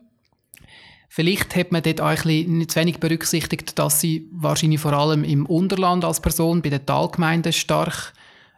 Vielleicht 1.08 1.56
hat 1.56 1.72
man 1.72 1.82
dort 1.82 2.00
auch 2.00 2.06
ein 2.06 2.16
bisschen 2.16 2.58
nicht 2.58 2.70
zu 2.70 2.80
wenig 2.80 3.00
berücksichtigt, 3.00 3.78
dass 3.78 4.00
sie 4.00 4.28
wahrscheinlich 4.30 4.80
vor 4.80 4.92
allem 4.92 5.24
im 5.24 5.46
Unterland 5.46 6.04
als 6.04 6.20
Person 6.20 6.60
bei 6.60 6.68
den 6.68 6.84
Talgemeinden 6.84 7.52
stark 7.52 8.12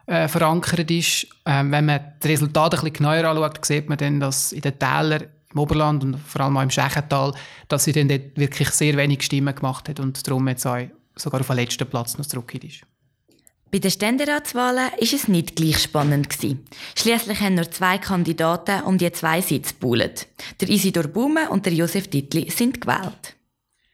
äh, 0.06 0.26
verankert 0.26 0.90
ist. 0.90 1.28
Ähm, 1.46 1.70
wenn 1.70 1.86
man 1.86 2.00
die 2.22 2.28
Resultate 2.28 2.76
ein 2.76 2.80
bisschen 2.80 2.92
genauer 2.94 3.24
anschaut, 3.24 3.64
sieht 3.64 3.88
man 3.88 3.98
dann, 3.98 4.18
dass 4.18 4.52
in 4.52 4.62
den 4.62 4.78
Tälern 4.78 5.26
im 5.52 5.58
Oberland 5.58 6.04
und 6.04 6.18
vor 6.18 6.42
allem 6.42 6.56
auch 6.56 6.62
im 6.62 6.70
Schächental, 6.70 7.34
dass 7.68 7.84
sie 7.84 7.92
dann 7.92 8.08
dort 8.08 8.36
wirklich 8.36 8.70
sehr 8.70 8.96
wenig 8.96 9.22
Stimmen 9.22 9.54
gemacht 9.54 9.88
hat 9.88 10.00
und 10.00 10.26
darum 10.26 10.46
jetzt 10.48 10.66
auch 10.66 10.86
sogar 11.16 11.40
auf 11.40 11.46
den 11.48 11.56
letzten 11.56 11.88
Platz 11.88 12.16
noch 12.18 12.26
zurückgeht 12.26 12.64
ist. 12.64 12.80
Bei 13.72 13.78
den 13.78 13.90
Ständeratswahlen 13.90 14.90
war 14.90 15.00
es 15.00 15.28
nicht 15.28 15.54
gleich 15.54 15.78
spannend. 15.78 16.26
Schließlich 16.96 17.40
haben 17.40 17.54
nur 17.54 17.70
zwei 17.70 17.98
Kandidaten 17.98 18.82
um 18.82 18.98
die 18.98 19.12
zwei 19.12 19.40
Sitze 19.40 19.74
gebuhlt. 19.74 20.26
Der 20.60 20.68
Isidor 20.68 21.04
Bume 21.04 21.48
und 21.50 21.66
der 21.66 21.74
Josef 21.74 22.08
Dittli 22.08 22.50
sind 22.50 22.80
gewählt. 22.80 23.36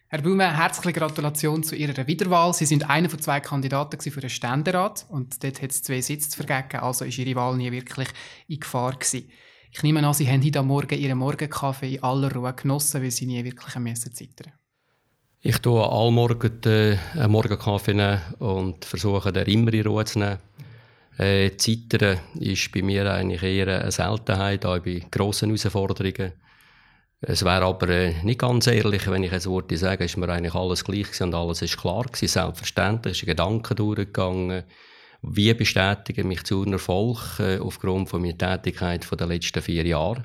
Herr 0.08 0.22
Bume, 0.22 0.56
herzliche 0.56 0.98
Gratulation 0.98 1.62
zu 1.62 1.74
Ihrer 1.74 2.06
Wiederwahl. 2.06 2.54
Sie 2.54 2.64
sind 2.64 2.88
einer 2.88 3.10
von 3.10 3.20
zwei 3.20 3.40
Kandidaten 3.40 4.00
für 4.00 4.20
den 4.20 4.30
Ständerat 4.30 5.04
und 5.10 5.42
dort 5.44 5.60
hat 5.60 5.70
es 5.72 5.82
zwei 5.82 6.00
Sitze 6.00 6.30
zu 6.30 6.42
vergeben, 6.42 6.82
also 6.82 7.04
ist 7.04 7.18
Ihre 7.18 7.34
Wahl 7.34 7.56
nie 7.56 7.70
wirklich 7.70 8.08
in 8.48 8.60
Gefahr 8.60 8.92
gewesen. 8.92 9.28
Ich 9.76 9.82
nehme 9.82 10.02
an, 10.02 10.14
Sie 10.14 10.26
haben 10.26 10.42
heute 10.42 10.62
Morgen 10.62 10.98
Ihren 10.98 11.18
Morgenkaffee 11.18 11.96
in 11.96 12.02
aller 12.02 12.32
Ruhe 12.32 12.54
genossen, 12.54 13.02
weil 13.02 13.10
Sie 13.10 13.26
nie 13.26 13.44
wirklich 13.44 13.66
zittern 13.66 13.82
mussten. 13.82 14.52
Ich 15.42 15.58
tue 15.58 15.86
allmorgen 15.86 16.62
äh, 16.64 16.96
einen 17.12 17.30
Morgenkaffee 17.30 18.18
und 18.38 18.86
versuche, 18.86 19.34
den 19.34 19.44
immer 19.44 19.74
in 19.74 19.86
Ruhe 19.86 20.06
zu 20.06 20.18
nehmen. 20.18 20.38
Äh, 21.18 21.58
Zittern 21.58 22.20
ist 22.40 22.72
bei 22.72 22.80
mir 22.80 23.12
eigentlich 23.12 23.42
eher 23.42 23.82
eine 23.82 23.92
Seltenheit, 23.92 24.64
auch 24.64 24.78
bei 24.78 25.04
grossen 25.10 25.54
Herausforderungen. 25.54 26.32
Es 27.20 27.44
wäre 27.44 27.66
aber 27.66 27.90
äh, 27.90 28.14
nicht 28.22 28.40
ganz 28.40 28.68
ehrlich, 28.68 29.06
wenn 29.10 29.24
ich 29.24 29.32
jetzt 29.32 29.46
würde 29.46 29.76
sagen, 29.76 30.04
ist 30.04 30.16
mir 30.16 30.30
eigentlich 30.30 30.54
alles 30.54 30.84
gleich 30.84 31.20
und 31.20 31.34
alles 31.34 31.60
ist 31.60 31.76
klar 31.76 32.04
gewesen. 32.04 32.28
Selbstverständlich 32.28 33.18
ist 33.18 33.24
ein 33.24 33.26
Gedanke 33.26 33.74
durchgegangen. 33.74 34.64
Wie 35.28 35.52
bestätige 35.54 36.22
mich 36.22 36.44
zu 36.44 36.62
einem 36.62 36.74
Erfolg 36.74 37.40
äh, 37.40 37.58
aufgrund 37.58 38.08
von 38.08 38.22
meiner 38.22 38.38
Tätigkeit 38.38 39.04
von 39.04 39.18
den 39.18 39.28
letzten 39.28 39.60
vier 39.60 39.84
Jahren? 39.84 40.24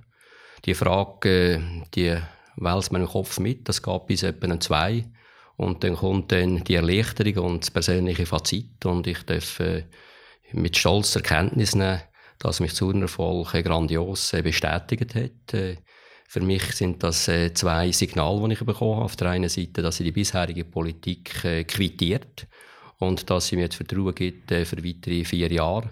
Die 0.63 0.75
Frage, 0.75 1.55
äh, 1.55 1.60
die 1.96 2.17
wälzt 2.55 2.91
im 2.91 3.08
Kopf 3.08 3.39
mit. 3.39 3.67
Das 3.67 3.81
geht 3.81 4.05
bis 4.05 4.22
etwa 4.22 4.60
zwei. 4.60 5.03
Und 5.58 5.84
dann 5.84 5.96
kommt 5.96 6.31
dann 6.31 6.63
die 6.63 6.75
Erleichterung 6.75 7.51
und 7.51 7.63
das 7.63 7.72
persönliche 7.72 8.27
Fazit. 8.27 8.86
Und 8.86 9.08
ich 9.08 9.24
darf 9.24 9.60
äh, 9.60 9.86
mit 10.51 10.77
Stolz 10.77 11.13
zur 11.13 11.24
Kenntnis 11.24 11.74
nehmen, 11.74 12.01
dass 12.38 12.60
mich 12.60 12.75
Zurnerfolg 12.75 13.55
äh, 13.55 13.63
grandios 13.63 14.34
äh, 14.34 14.43
bestätigt 14.43 15.15
hat. 15.15 15.53
Äh, 15.55 15.77
für 16.27 16.41
mich 16.41 16.62
sind 16.74 17.01
das 17.01 17.27
äh, 17.27 17.51
zwei 17.55 17.91
Signale, 17.91 18.48
die 18.48 18.53
ich 18.53 18.63
bekommen 18.63 18.98
habe. 18.98 19.05
Auf 19.05 19.15
der 19.15 19.31
einen 19.31 19.50
Seite, 19.50 19.81
dass 19.81 19.98
sie 19.98 20.03
die 20.03 20.12
bisherige 20.12 20.63
Politik 20.63 21.43
äh, 21.43 21.63
quittiert 21.63 22.46
und 23.01 23.29
dass 23.31 23.48
sie 23.48 23.55
mir 23.55 23.63
jetzt 23.63 23.75
Vertrauen 23.75 24.13
gibt 24.13 24.51
äh, 24.51 24.63
für 24.63 24.84
weitere 24.86 25.25
vier 25.25 25.51
Jahre. 25.51 25.89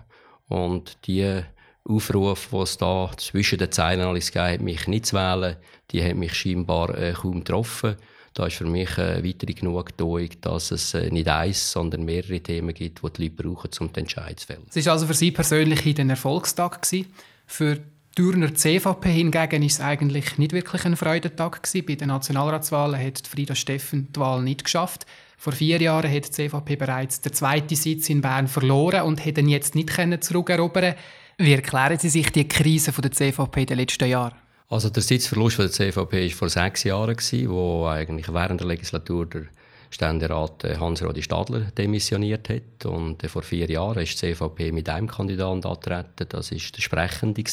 Und 0.48 0.98
die 1.08 1.42
Aufrufe, 1.84 2.56
die 2.56 2.62
es 2.62 2.78
da 2.78 3.10
zwischen 3.18 3.58
den 3.58 3.72
Zeilen 3.72 4.02
alles 4.02 4.32
gab, 4.32 4.62
mich 4.62 4.88
nicht 4.88 5.08
zu 5.08 5.16
wählen, 5.16 5.56
die 5.90 6.04
haben 6.04 6.20
mich 6.20 6.36
scheinbar 6.36 6.96
äh, 6.96 7.14
kaum 7.14 7.40
getroffen. 7.40 7.96
Da 8.36 8.46
ist 8.46 8.58
für 8.58 8.66
mich 8.66 8.96
eine 9.00 9.24
weitere 9.26 9.54
Genugtuung, 9.54 10.30
dass 10.42 10.70
es 10.70 10.94
äh, 10.94 11.10
nicht 11.10 11.28
eins, 11.28 11.72
sondern 11.72 12.06
mehrere 12.06 12.42
Themen 12.42 12.76
gibt, 12.76 13.02
die 13.02 13.10
die 13.12 13.24
Leute 13.24 13.44
brauchen, 13.44 13.72
um 13.80 13.92
den 13.92 14.04
Entscheid 14.04 14.40
zu 14.40 14.46
fällen. 14.46 14.68
Es 14.72 14.86
war 14.86 14.94
also 14.94 15.08
für 15.08 15.16
Sie 15.16 15.32
persönlich 15.32 16.00
ein 16.00 16.12
Erfolgstag. 16.12 16.84
Gewesen. 16.84 17.08
Für 17.48 17.80
Thürner 18.16 18.54
CVP 18.54 19.10
hingegen 19.10 19.62
war 19.62 19.68
es 19.68 19.82
eigentlich 19.82 20.38
nicht 20.38 20.54
wirklich 20.54 20.86
ein 20.86 20.96
Freudentag. 20.96 21.64
Gewesen. 21.64 21.86
Bei 21.88 21.96
den 21.96 22.10
Nationalratswahlen 22.10 23.04
hat 23.04 23.28
Frieda 23.28 23.56
Steffen 23.56 24.10
die 24.14 24.20
Wahl 24.20 24.44
nicht 24.44 24.64
geschafft. 24.64 25.08
Vor 25.42 25.54
vier 25.54 25.82
Jahren 25.82 26.12
hat 26.12 26.26
die 26.26 26.32
CVP 26.32 26.76
bereits 26.76 27.22
den 27.22 27.32
zweiten 27.32 27.74
Sitz 27.74 28.10
in 28.10 28.20
Bern 28.20 28.50
verloren 28.50 29.04
und 29.04 29.24
hätte 29.24 29.40
ihn 29.40 29.48
jetzt 29.48 29.74
nicht 29.74 29.90
zurückerobern 30.22 30.96
Wie 31.38 31.54
erklären 31.54 31.98
Sie 31.98 32.10
sich 32.10 32.30
die 32.34 32.46
Krise 32.46 32.92
der 32.92 33.14
CVP 33.14 33.62
in 33.62 33.68
den 33.68 33.78
letzten 33.78 34.10
Jahren? 34.10 34.36
Also 34.68 34.90
der 34.90 35.02
Sitzverlust 35.02 35.60
der 35.60 35.72
CVP 35.72 36.24
war 36.24 36.36
vor 36.36 36.50
sechs 36.50 36.84
Jahren, 36.84 37.16
wo 37.48 37.88
eigentlich 37.88 38.34
während 38.34 38.60
der 38.60 38.68
Legislatur 38.68 39.28
der 39.28 39.44
Ständerat 39.90 40.66
äh, 40.66 40.76
Hans-Rodi 40.76 41.24
Stadler 41.24 41.72
demissioniert 41.72 42.50
hat. 42.50 42.86
Und 42.86 43.24
äh, 43.24 43.30
vor 43.30 43.42
vier 43.42 43.70
Jahren 43.70 44.04
ist 44.04 44.22
die 44.22 44.34
CVP 44.34 44.74
mit 44.74 44.90
einem 44.90 45.08
Kandidaten 45.08 45.64
angetreten, 45.64 46.28
das 46.28 46.52
war 46.52 46.60
der 46.60 46.82
Sprechende. 46.82 47.44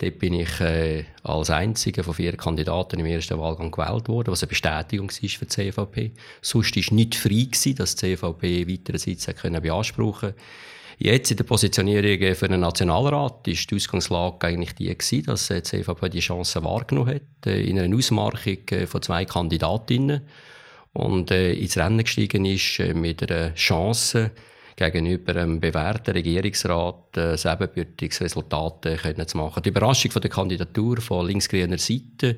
Dort 0.00 0.18
bin 0.20 0.34
ich 0.34 0.60
äh, 0.60 1.04
als 1.24 1.50
einziger 1.50 2.04
von 2.04 2.14
vier 2.14 2.36
Kandidaten 2.36 3.00
im 3.00 3.06
ersten 3.06 3.38
Wahlgang 3.38 3.72
gewählt 3.72 4.08
worden, 4.08 4.30
was 4.30 4.42
eine 4.42 4.48
Bestätigung 4.48 5.10
war 5.10 5.28
für 5.28 5.44
die 5.44 5.48
CVP. 5.48 6.12
Sonst 6.40 6.76
war 6.76 6.94
nicht 6.94 7.16
frei, 7.16 7.48
dass 7.74 7.96
die 7.96 8.16
CVP 8.16 8.68
weitere 8.68 8.98
Sitze 8.98 9.34
beanspruchen 9.34 10.30
konnte. 10.30 10.42
Jetzt 11.00 11.30
in 11.30 11.36
der 11.36 11.44
Positionierung 11.44 12.34
für 12.34 12.48
den 12.48 12.60
Nationalrat 12.60 13.46
ist 13.46 13.70
die 13.70 13.76
Ausgangslage 13.76 14.48
eigentlich 14.48 14.74
die 14.74 14.86
gewesen, 14.86 15.26
dass 15.26 15.46
die 15.46 15.62
CVP 15.62 16.08
die 16.08 16.18
Chance 16.18 16.64
wahrgenommen 16.64 17.14
hat, 17.14 17.46
äh, 17.46 17.60
in 17.62 17.78
einer 17.78 17.96
Ausmarchung 17.96 18.58
äh, 18.70 18.86
von 18.86 19.02
zwei 19.02 19.24
Kandidatinnen 19.24 20.22
und 20.94 21.30
äh, 21.30 21.52
ins 21.52 21.76
Rennen 21.76 22.02
gestiegen 22.02 22.44
ist 22.44 22.80
mit 22.94 23.30
einer 23.30 23.54
Chance, 23.54 24.32
gegenüber 24.78 25.36
einem 25.36 25.60
bewährten 25.60 26.12
Regierungsrat 26.12 27.16
äh, 27.16 27.32
ein 27.32 27.52
ebenbürtiges 27.52 28.20
Resultat 28.20 28.86
äh, 28.86 29.26
zu 29.26 29.36
machen. 29.36 29.62
Die 29.62 29.68
Überraschung 29.68 30.10
von 30.10 30.22
der 30.22 30.30
Kandidatur 30.30 31.00
von 31.00 31.26
linksgrüner 31.26 31.78
Seite 31.78 32.36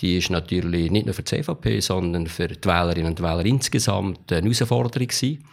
die 0.00 0.18
ist 0.18 0.30
natürlich 0.30 0.90
nicht 0.90 1.06
nur 1.06 1.14
für 1.14 1.22
die 1.22 1.42
CVP, 1.42 1.80
sondern 1.80 2.26
für 2.26 2.48
die 2.48 2.68
Wählerinnen 2.68 3.10
und 3.10 3.20
Wähler 3.20 3.44
insgesamt 3.44 4.32
eine 4.32 4.42
Herausforderung 4.42 5.08
gewesen. 5.08 5.44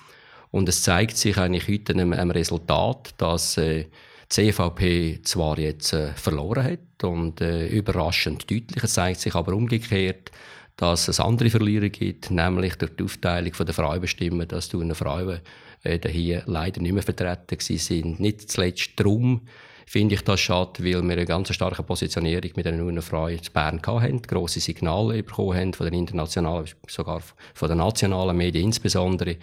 Und 0.52 0.70
es 0.70 0.84
zeigt 0.84 1.18
sich 1.18 1.38
eigentlich 1.38 1.68
heute 1.68 2.00
am, 2.00 2.14
am 2.14 2.32
Resultat, 2.32 3.16
dass 3.18 3.58
äh, 3.58 3.86
die 3.86 4.52
CVP 4.52 5.22
zwar 5.24 5.58
jetzt 5.58 5.94
äh, 5.94 6.14
verloren 6.14 6.64
hat 6.64 7.04
und 7.04 7.42
äh, 7.42 7.68
überraschend 7.68 8.50
deutlich, 8.50 8.84
es 8.84 8.94
zeigt 8.94 9.20
sich 9.20 9.36
aber 9.36 9.54
umgekehrt, 9.54 10.32
dass 10.78 11.08
es 11.08 11.20
andere 11.20 11.50
Verlierer 11.50 11.90
gibt, 11.90 12.32
nämlich 12.32 12.76
durch 12.76 12.96
die 12.96 13.04
Aufteilung 13.04 13.52
der 13.52 13.74
Frauenbestimmen, 13.74 14.48
dass 14.48 14.70
du 14.70 14.82
eine 14.82 14.96
Frauen 14.96 15.40
äh, 15.86 16.00
hier 16.10 16.44
leider 16.46 16.82
nicht 16.82 16.94
mehr 16.94 17.04
vertreten 17.04 17.60
sind. 17.60 18.20
Nicht 18.20 18.52
zuletzt 18.52 18.92
darum, 18.98 19.42
finde 19.86 20.16
ich 20.16 20.22
das 20.22 20.40
schade, 20.40 20.84
weil 20.84 21.02
wir 21.04 21.14
eine 21.14 21.26
ganz 21.26 21.54
starke 21.54 21.84
Positionierung 21.84 22.52
mit 22.56 22.66
den 22.66 22.80
Frauen 22.80 23.02
Frauen 23.02 23.34
in 23.34 23.54
Bern 23.54 23.82
hatten, 23.86 24.22
grosse 24.24 24.60
Signale 24.60 25.24
bekommen 25.24 25.58
haben 25.58 25.74
von 25.74 25.86
den 25.86 26.00
internationalen, 26.00 26.68
sogar 26.88 27.22
von 27.54 27.70
den 27.70 27.78
nationalen 27.78 28.36
Medien 28.36 28.66
insbesondere. 28.66 29.38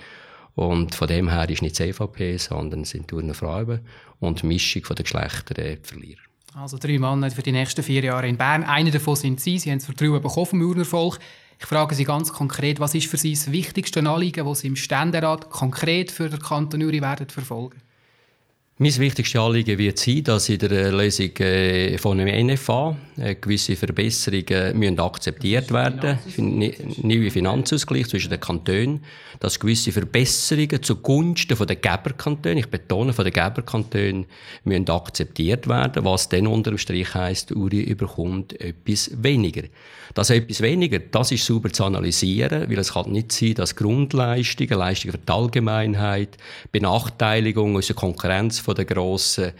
Und 0.55 0.95
von 0.95 1.09
dem 1.09 1.31
her 1.31 1.49
ist 1.49 1.63
nicht 1.63 1.79
die 1.79 1.93
CVP, 1.93 2.37
sondern 2.37 2.85
sind 2.85 3.09
Turner 3.09 3.35
Frauen 3.35 3.81
und 4.21 4.43
die 4.43 4.47
Mischung 4.47 4.83
der 4.83 5.05
Geschlechter 5.05 5.55
die 5.55 5.79
Verlierer. 5.83 6.21
Also 6.55 6.77
drei 6.77 6.99
Männer 6.99 7.31
für 7.31 7.43
die 7.43 7.53
nächsten 7.53 7.83
vier 7.83 8.05
Jahre 8.05 8.29
in 8.29 8.37
Bern. 8.37 8.63
Einer 8.63 8.91
davon 8.91 9.17
sind 9.17 9.41
Sie. 9.41 9.59
Sie 9.59 9.71
haben 9.71 9.79
das 9.79 9.87
Vertrauen 9.87 10.21
bekommen 10.21 10.47
vom 10.47 10.61
Urnervolk. 10.61 11.19
Ich 11.62 11.69
frage 11.69 11.95
Sie 11.95 12.02
ganz 12.02 12.33
konkret, 12.33 12.81
was 12.81 12.92
ist 12.97 13.07
für 13.07 13.16
Sie 13.16 13.35
das 13.35 13.52
wichtigste 13.52 14.00
Anliegen, 14.00 14.45
das 14.45 14.59
Sie 14.59 14.66
im 14.66 14.75
Ständerat 14.75 15.49
konkret 15.49 16.11
für 16.11 16.28
den 16.28 16.40
Kanton 16.40 16.83
Uri 16.83 17.00
werden 17.00 17.28
verfolgen? 17.28 17.81
Mein 18.79 18.97
wichtigstes 18.97 19.38
Anliegen 19.38 19.76
wird 19.76 19.99
sein, 19.99 20.25
dass 20.25 20.49
in 20.49 20.59
der 20.59 20.91
Lösung 20.91 21.37
äh, 21.37 21.99
von 21.99 22.19
einem 22.19 22.47
NFA 22.47 22.97
äh, 23.19 23.35
gewisse 23.35 23.76
Verbesserungen 23.76 24.79
müssen 24.79 24.99
akzeptiert 24.99 25.71
werden 25.71 26.19
müssen. 26.25 26.73
Neue 27.02 27.31
Finanzausgleich 27.31 28.09
zwischen 28.09 28.31
den 28.31 28.41
Kantonen. 28.41 29.05
Dass 29.41 29.61
gewisse 29.61 29.93
Verbesserungen 29.93 30.83
zugunsten 30.83 31.59
der 31.67 31.76
Geberkantone, 31.76 32.61
ich 32.61 32.71
betone 32.71 33.12
von 33.12 33.25
den 33.26 33.35
Geberkantonen, 33.35 34.25
müssen 34.64 34.88
akzeptiert 34.88 35.69
werden. 35.69 36.05
Was 36.07 36.31
dann 36.31 36.47
unter 36.47 36.71
dem 36.71 36.79
Strich 36.79 37.14
heisst, 37.14 37.52
Uri 37.52 37.83
überkommt 37.83 38.59
etwas 38.59 39.11
weniger. 39.23 39.64
Das 40.14 40.31
etwas 40.31 40.61
weniger, 40.61 40.99
das 40.99 41.33
ist 41.33 41.47
sauber 41.47 41.73
zu 41.73 41.85
analysieren, 41.85 42.69
weil 42.69 42.79
es 42.79 42.93
kann 42.93 43.11
nicht 43.11 43.33
sein, 43.33 43.55
dass 43.55 43.76
Grundleistungen, 43.76 44.79
Leistungen 44.79 45.12
für 45.12 45.19
die 45.19 45.33
Allgemeinheit, 45.33 46.37
Benachteiligung, 46.71 47.75
unsere 47.75 47.95
Konkurrenz 47.95 48.59
von 48.59 48.72
den 48.75 48.87
grossen 48.87 49.52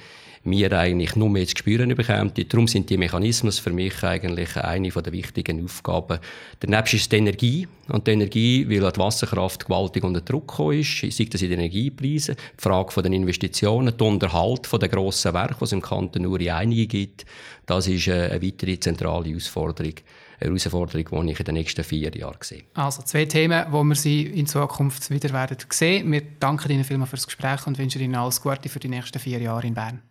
wir 0.45 0.73
eigentlich 0.73 1.15
nur 1.15 1.31
mehr 1.31 1.47
zu 1.47 1.57
spüren 1.57 1.95
bekommen. 1.95 2.33
Darum 2.49 2.67
sind 2.67 2.91
die 2.91 2.97
Mechanismen 2.97 3.53
für 3.53 3.71
mich 3.71 4.03
eigentlich 4.03 4.57
eine 4.57 4.89
der 4.89 5.13
wichtigen 5.13 5.65
Aufgaben. 5.65 6.19
Daneben 6.59 6.97
ist 6.97 7.13
die 7.13 7.17
Energie. 7.17 7.69
Und 7.89 8.07
die 8.07 8.13
Energie, 8.13 8.69
weil 8.69 8.91
die 8.91 8.99
Wasserkraft 8.99 9.67
gewaltig 9.67 10.03
unter 10.03 10.21
Druck 10.21 10.49
gekommen 10.49 10.81
ist, 10.81 10.99
sei 10.99 11.27
das 11.31 11.43
in 11.43 11.51
den 11.51 11.61
Energiepreisen, 11.61 12.37
die 12.37 12.63
Frage 12.63 13.03
der 13.03 13.13
Investitionen, 13.13 13.97
der 13.97 14.07
Unterhalt 14.07 14.69
der 14.73 14.89
grossen 14.89 15.35
Werke, 15.35 15.57
die 15.59 15.65
es 15.65 15.73
im 15.73 15.83
Kanton 15.83 16.27
Uri 16.27 16.51
einige 16.51 16.87
gibt, 16.87 17.25
das 17.67 17.87
ist 17.87 18.09
eine 18.09 18.43
weitere 18.43 18.79
zentrale 18.79 19.29
Herausforderung. 19.29 19.95
Herausforderung, 20.45 21.27
die 21.27 21.33
ich 21.33 21.39
in 21.39 21.45
den 21.45 21.55
nächsten 21.55 21.85
vier 21.85 22.15
Jahren 22.17 22.39
sehe. 22.41 22.65
Also 22.75 23.03
zwei 23.03 23.25
Themen, 23.27 23.67
wo 23.71 23.83
wir 23.85 23.95
Sie 23.95 24.23
in 24.23 24.47
Zukunft 24.47 25.11
wieder 25.11 25.33
werden 25.33 25.59
sehen. 25.71 26.11
Wir 26.11 26.23
danken 26.41 26.71
Ihnen 26.71 26.85
vielmals 26.85 27.11
für 27.11 27.17
das 27.17 27.27
Gespräch 27.27 27.67
und 27.67 27.79
wünschen 27.79 28.01
Ihnen 28.01 28.15
alles 28.15 28.41
Gute 28.41 28.69
für 28.69 28.81
die 28.81 28.89
nächsten 28.89 29.19
vier 29.19 29.41
Jahre 29.41 29.67
in 29.67 29.75
Bern. 29.75 30.03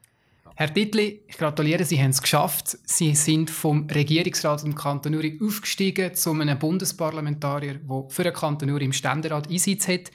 Herr 0.55 0.73
Titli, 0.73 1.21
ich 1.27 1.37
gratuliere, 1.37 1.85
Sie 1.85 1.99
haben 1.99 2.11
es 2.11 2.21
geschafft. 2.21 2.77
Sie 2.85 3.15
sind 3.15 3.49
vom 3.49 3.87
Regierungsrat 3.89 4.63
im 4.63 4.75
Kanton 4.75 5.15
Uri 5.15 5.39
aufgestiegen 5.41 6.13
zu 6.13 6.31
einem 6.33 6.59
Bundesparlamentarier, 6.59 7.75
der 7.75 8.05
für 8.09 8.23
den 8.23 8.33
Kanton 8.33 8.69
Uri 8.69 8.85
im 8.85 8.93
Ständerat 8.93 9.49
Einsitz 9.49 9.87
hat. 9.87 10.11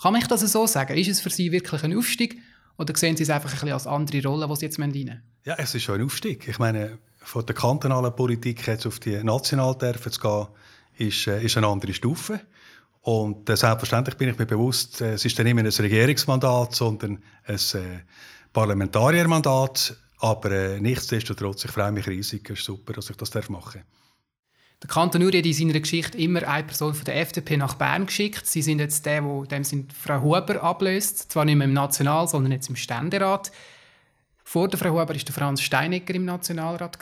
Kann 0.00 0.14
man 0.14 0.22
das 0.26 0.40
so 0.40 0.66
sagen? 0.66 0.96
Ist 0.96 1.08
es 1.08 1.20
für 1.20 1.28
Sie 1.28 1.52
wirklich 1.52 1.82
ein 1.82 1.96
Aufstieg 1.96 2.38
oder 2.78 2.96
sehen 2.96 3.16
Sie 3.16 3.24
es 3.24 3.30
einfach 3.30 3.50
ein 3.50 3.54
bisschen 3.54 3.72
als 3.72 3.86
andere 3.86 4.26
Rolle, 4.26 4.48
die 4.48 4.56
Sie 4.56 4.64
jetzt 4.64 4.78
rein 4.78 4.90
müssen? 4.90 5.22
Ja, 5.44 5.56
es 5.58 5.74
ist 5.74 5.82
schon 5.82 6.00
ein 6.00 6.06
Aufstieg. 6.06 6.48
Ich 6.48 6.58
meine, 6.58 6.98
von 7.22 7.46
der 7.46 7.54
kantonalen 7.54 8.14
Politik 8.14 8.66
jetzt 8.66 8.86
auf 8.86 8.98
die 8.98 9.22
Nationalterfe 9.22 10.10
zu 10.10 10.20
gehen, 10.20 10.46
ist, 11.08 11.26
äh, 11.26 11.42
ist 11.42 11.56
eine 11.56 11.66
andere 11.66 11.92
Stufe. 11.92 12.40
Und 13.02 13.48
äh, 13.48 13.56
selbstverständlich 13.56 14.16
bin 14.16 14.28
ich 14.28 14.38
mir 14.38 14.46
bewusst, 14.46 15.00
äh, 15.00 15.14
es 15.14 15.24
ist 15.24 15.38
dann 15.38 15.46
nicht 15.46 15.54
mehr 15.54 15.64
ein 15.64 15.70
Regierungsmandat, 15.70 16.74
sondern 16.74 17.22
ein 17.46 17.54
äh, 17.56 18.00
Parlamentariermandat. 18.52 19.96
Aber 20.18 20.50
äh, 20.50 20.80
nichtsdestotrotz, 20.80 21.64
ich 21.64 21.70
freue 21.70 21.92
mich 21.92 22.06
riesig. 22.06 22.48
Es 22.50 22.58
ist 22.58 22.64
super, 22.66 22.92
dass 22.92 23.08
ich 23.08 23.16
das 23.16 23.32
machen 23.48 23.80
darf. 23.80 24.00
Der 24.82 24.88
Kanton 24.88 25.22
Uri 25.22 25.38
hat 25.38 25.46
in 25.46 25.52
seiner 25.52 25.78
Geschichte 25.78 26.16
immer 26.16 26.46
eine 26.48 26.64
Person 26.64 26.94
von 26.94 27.04
der 27.04 27.20
FDP 27.20 27.58
nach 27.58 27.74
Bern 27.74 28.06
geschickt. 28.06 28.46
Sie 28.46 28.62
sind 28.62 28.78
jetzt 28.78 29.04
der, 29.04 29.22
wo 29.24 29.44
dem 29.44 29.62
sind 29.62 29.92
Frau 29.92 30.22
Huber 30.22 30.62
ablöst. 30.62 31.30
Zwar 31.30 31.44
nicht 31.44 31.56
mehr 31.56 31.66
im 31.66 31.74
National, 31.74 32.26
sondern 32.26 32.52
jetzt 32.52 32.70
im 32.70 32.76
Ständerat. 32.76 33.52
Vor 34.50 34.66
der 34.66 34.80
Frau 34.80 34.90
Huber 34.90 35.08
war 35.08 35.32
Franz 35.32 35.60
Steinegger 35.60 36.12
im 36.12 36.24
Nationalrat. 36.24 36.98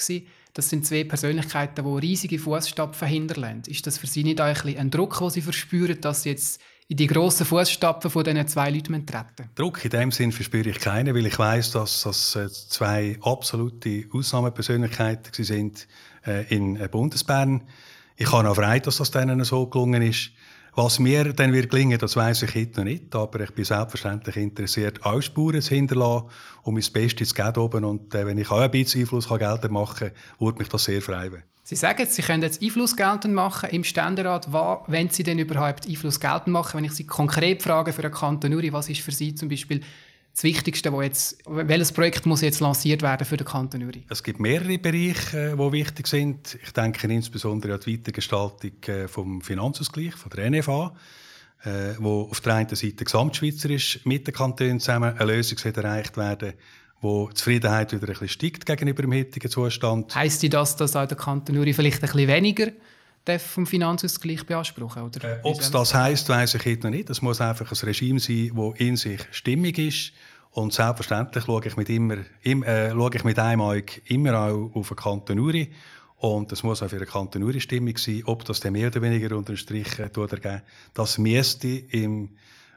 Das 0.53 0.69
sind 0.69 0.85
zwei 0.85 1.05
Persönlichkeiten, 1.05 1.83
die 1.83 2.07
riesige 2.07 2.39
Fußstapfen 2.39 3.09
hinterlassen. 3.09 3.63
Ist 3.69 3.87
das 3.87 3.97
für 3.97 4.07
Sie 4.07 4.23
nicht 4.23 4.39
ein, 4.43 4.55
ein 4.77 4.91
Druck, 4.91 5.19
den 5.19 5.31
Sie 5.31 5.41
verspüren, 5.41 5.99
dass 5.99 6.25
Sie 6.25 6.29
jetzt 6.29 6.61
in 6.89 6.99
die 6.99 7.07
grossen 7.07 7.47
Fußstapfen 7.47 8.11
von 8.11 8.23
diesen 8.23 8.47
zwei 8.49 8.69
Leuten 8.69 9.07
treten 9.07 9.49
Druck 9.55 9.83
in 9.83 9.91
dem 9.93 10.13
Sinn 10.13 10.31
verspüre 10.31 10.69
ich 10.69 10.79
keinen, 10.79 11.15
weil 11.15 11.25
ich 11.25 11.39
weiß, 11.39 11.71
dass 11.71 12.03
das 12.03 12.37
äh, 12.37 12.51
zwei 12.51 13.17
absolute 13.23 14.05
Ausnahmepersönlichkeiten 14.13 15.43
sind 15.43 15.89
äh, 16.27 16.55
in 16.55 16.77
äh, 16.77 16.87
Bundesbern. 16.87 17.63
Ich 18.19 18.31
habe 18.31 18.47
auch 18.51 18.57
frei, 18.57 18.81
dass 18.81 18.99
das 18.99 19.11
denen 19.11 19.43
so 19.45 19.69
gelungen 19.69 20.03
ist. 20.03 20.33
Was 20.79 21.01
mir 21.01 21.33
dann 21.33 21.53
wird 21.53 21.71
gelingen, 21.71 21.99
das 21.99 22.15
weiß 22.15 22.43
ich 22.45 22.55
heute 22.55 22.79
noch 22.79 22.85
nicht, 22.85 23.13
aber 23.13 23.41
ich 23.41 23.51
bin 23.51 23.65
selbstverständlich 23.65 24.37
interessiert, 24.37 25.05
auch 25.05 25.21
Spuren 25.21 25.61
zu 25.61 25.75
hinterlassen, 25.75 26.27
um 26.63 26.75
mein 26.75 26.85
Bestes 26.93 27.31
zu 27.31 27.35
geben. 27.35 27.85
Und 27.85 28.15
äh, 28.15 28.25
wenn 28.25 28.39
ich 28.39 28.49
auch 28.49 28.61
ein 28.61 28.71
bisschen 28.71 29.01
Einfluss 29.01 29.29
geltend 29.29 29.73
machen 29.73 29.99
kann, 29.99 30.11
würde 30.39 30.59
mich 30.61 30.69
das 30.69 30.85
sehr 30.85 31.03
freuen. 31.03 31.43
Sie 31.65 31.75
sagen 31.75 32.07
Sie 32.09 32.23
können 32.23 32.45
jetzt 32.45 32.63
Einfluss 32.63 32.95
geltend 32.95 33.35
machen 33.35 33.71
im 33.71 33.83
Ständerat. 33.83 34.53
Wenn 34.87 35.09
Sie 35.09 35.25
denn 35.25 35.41
überhaupt 35.41 35.89
Einfluss 35.89 36.21
geltend 36.21 36.53
machen? 36.53 36.77
Wenn 36.77 36.85
ich 36.85 36.93
Sie 36.93 37.09
konkret 37.09 37.61
frage 37.61 37.93
für 37.93 38.03
den 38.03 38.13
Kanton 38.13 38.55
Uri, 38.55 38.73
was 38.73 38.89
ist 38.89 39.01
für 39.01 39.11
Sie 39.11 39.35
zum 39.35 39.49
Beispiel 39.49 39.81
das 40.39 40.45
Wichtigste, 40.45 40.93
wo 40.93 41.03
jetzt, 41.03 41.37
welches 41.47 41.91
Projekt 41.91 42.25
muss 42.25 42.43
jetzt 42.43 42.61
lanciert 42.61 43.03
werden 43.03 43.25
für 43.25 43.37
den 43.37 43.45
Kanton 43.45 43.83
Uri? 43.83 44.05
Es 44.09 44.23
gibt 44.23 44.39
mehrere 44.39 44.79
Bereiche, 44.79 45.57
die 45.59 45.73
wichtig 45.73 46.07
sind. 46.07 46.57
Ich 46.63 46.71
denke 46.71 47.09
insbesondere 47.09 47.75
an 47.75 47.81
die 47.85 47.95
Weitergestaltung 47.95 48.71
äh, 48.87 49.09
vom 49.09 49.41
Finanzausgleich, 49.41 50.15
von 50.15 50.31
der 50.31 50.49
NFA, 50.49 50.95
äh, 51.65 51.95
wo 51.99 52.29
auf 52.31 52.41
der 52.41 52.55
einen 52.55 52.69
Seite 52.69 53.05
gesamtschweizerisch 53.05 53.99
mit 54.05 54.29
den 54.29 54.35
Kantonen 54.35 54.79
zusammen 54.79 55.19
eine 55.19 55.33
Lösung 55.33 55.59
erreicht 55.75 56.17
werden 56.17 56.53
wo 57.01 57.29
die 57.29 57.35
Zufriedenheit 57.35 57.93
wieder 57.93 58.09
ein 58.09 58.09
bisschen 58.09 58.29
steigt 58.29 58.67
gegenüber 58.67 59.03
dem 59.03 59.13
heutigen 59.13 59.49
Zustand. 59.49 60.13
Heißt 60.17 60.53
das, 60.53 60.75
dass 60.75 60.97
auch 60.97 61.07
der 61.07 61.17
Kanton 61.17 61.57
Uri 61.57 61.73
vielleicht 61.73 62.03
ein 62.03 62.11
bisschen 62.11 62.27
weniger 62.27 62.73
vom 63.37 63.67
Finanzausgleich 63.67 64.47
beanspruchen? 64.47 65.03
Oder 65.03 65.25
äh, 65.25 65.41
Ob 65.43 65.61
es 65.61 65.71
das 65.71 65.93
heisst, 65.93 66.29
weiß 66.29 66.55
ich 66.55 66.65
heute 66.65 66.85
noch 66.85 66.91
nicht. 66.91 67.11
Es 67.11 67.21
muss 67.21 67.41
einfach 67.41 67.71
ein 67.71 67.87
Regime 67.87 68.19
sein, 68.19 68.53
das 68.57 68.81
in 68.81 68.97
sich 68.97 69.21
stimmig 69.33 69.79
ist. 69.79 70.13
Und 70.59 70.73
selbstverständlich 70.73 71.45
schaue 71.45 71.65
ich 71.65 71.77
mit, 71.77 71.89
immer, 71.89 72.17
im, 72.43 72.65
äh, 72.65 72.91
schaue 72.91 73.11
ich 73.15 73.23
mit 73.23 73.39
einem 73.39 73.61
Auge 73.61 74.03
immer 74.07 74.41
auch 74.41 74.75
auf 74.75 74.89
den 74.89 74.97
Kanton 74.97 75.39
Uri. 75.39 75.73
Und 76.17 76.51
das 76.51 76.65
muss 76.65 76.83
auch 76.83 76.89
für 76.89 76.99
den 76.99 77.07
Kanton 77.07 77.45
Uri 77.45 77.61
stimmig 77.61 78.01
sein. 78.01 78.25
Ob 78.27 78.45
das 78.45 78.59
dann 78.59 78.73
mehr 78.73 78.89
oder 78.89 79.01
weniger 79.01 79.37
unter 79.37 79.53
den 79.53 79.57
Strich 79.57 80.01
äh, 80.01 80.11
ergeben, 80.11 80.63
das 80.95 81.17
müsste 81.17 81.69
im 81.69 82.31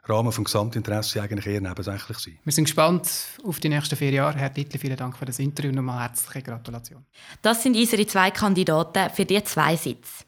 Rahmen 0.04 0.30
des 0.30 0.44
Gesamtinteresses 0.44 1.20
eigentlich 1.20 1.48
eher 1.48 1.60
nebensächlich 1.60 2.20
sein. 2.20 2.38
Wir 2.44 2.54
sind 2.54 2.66
gespannt 2.66 3.10
auf 3.44 3.60
die 3.60 3.70
nächsten 3.70 3.96
vier 3.96 4.12
Jahre. 4.12 4.38
Herr 4.38 4.52
Dittli, 4.52 4.78
vielen 4.78 4.98
Dank 4.98 5.18
für 5.18 5.26
das 5.26 5.40
Interview. 5.40 5.72
Nochmal 5.72 6.04
herzliche 6.04 6.44
Gratulation. 6.44 7.04
Das 7.42 7.64
sind 7.64 7.76
unsere 7.76 8.06
zwei 8.06 8.30
Kandidaten 8.30 9.10
für 9.10 9.26
die 9.26 9.44
zwei 9.44 9.76
Sitze. 9.76 10.26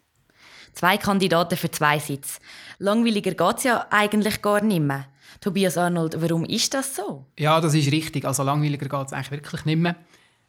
Zwei 0.73 0.97
Kandidaten 0.97 1.55
für 1.55 1.69
zwei 1.69 1.99
Sitze. 1.99 2.39
Langweiliger 2.79 3.35
geht 3.35 3.57
es 3.57 3.63
ja 3.65 3.85
eigentlich 3.91 4.41
gar 4.41 4.63
nicht 4.63 4.81
mehr. 4.81 5.05
Tobias 5.43 5.77
Arnold, 5.77 6.15
warum 6.21 6.45
ist 6.45 6.73
das 6.73 6.95
so? 6.95 7.25
Ja, 7.37 7.59
das 7.59 7.73
ist 7.73 7.91
richtig. 7.91 8.23
Also 8.23 8.43
langweiliger 8.43 8.87
geht 8.87 9.07
es 9.07 9.11
eigentlich 9.11 9.31
wirklich 9.31 9.65
nicht 9.65 9.77
mehr. 9.77 9.97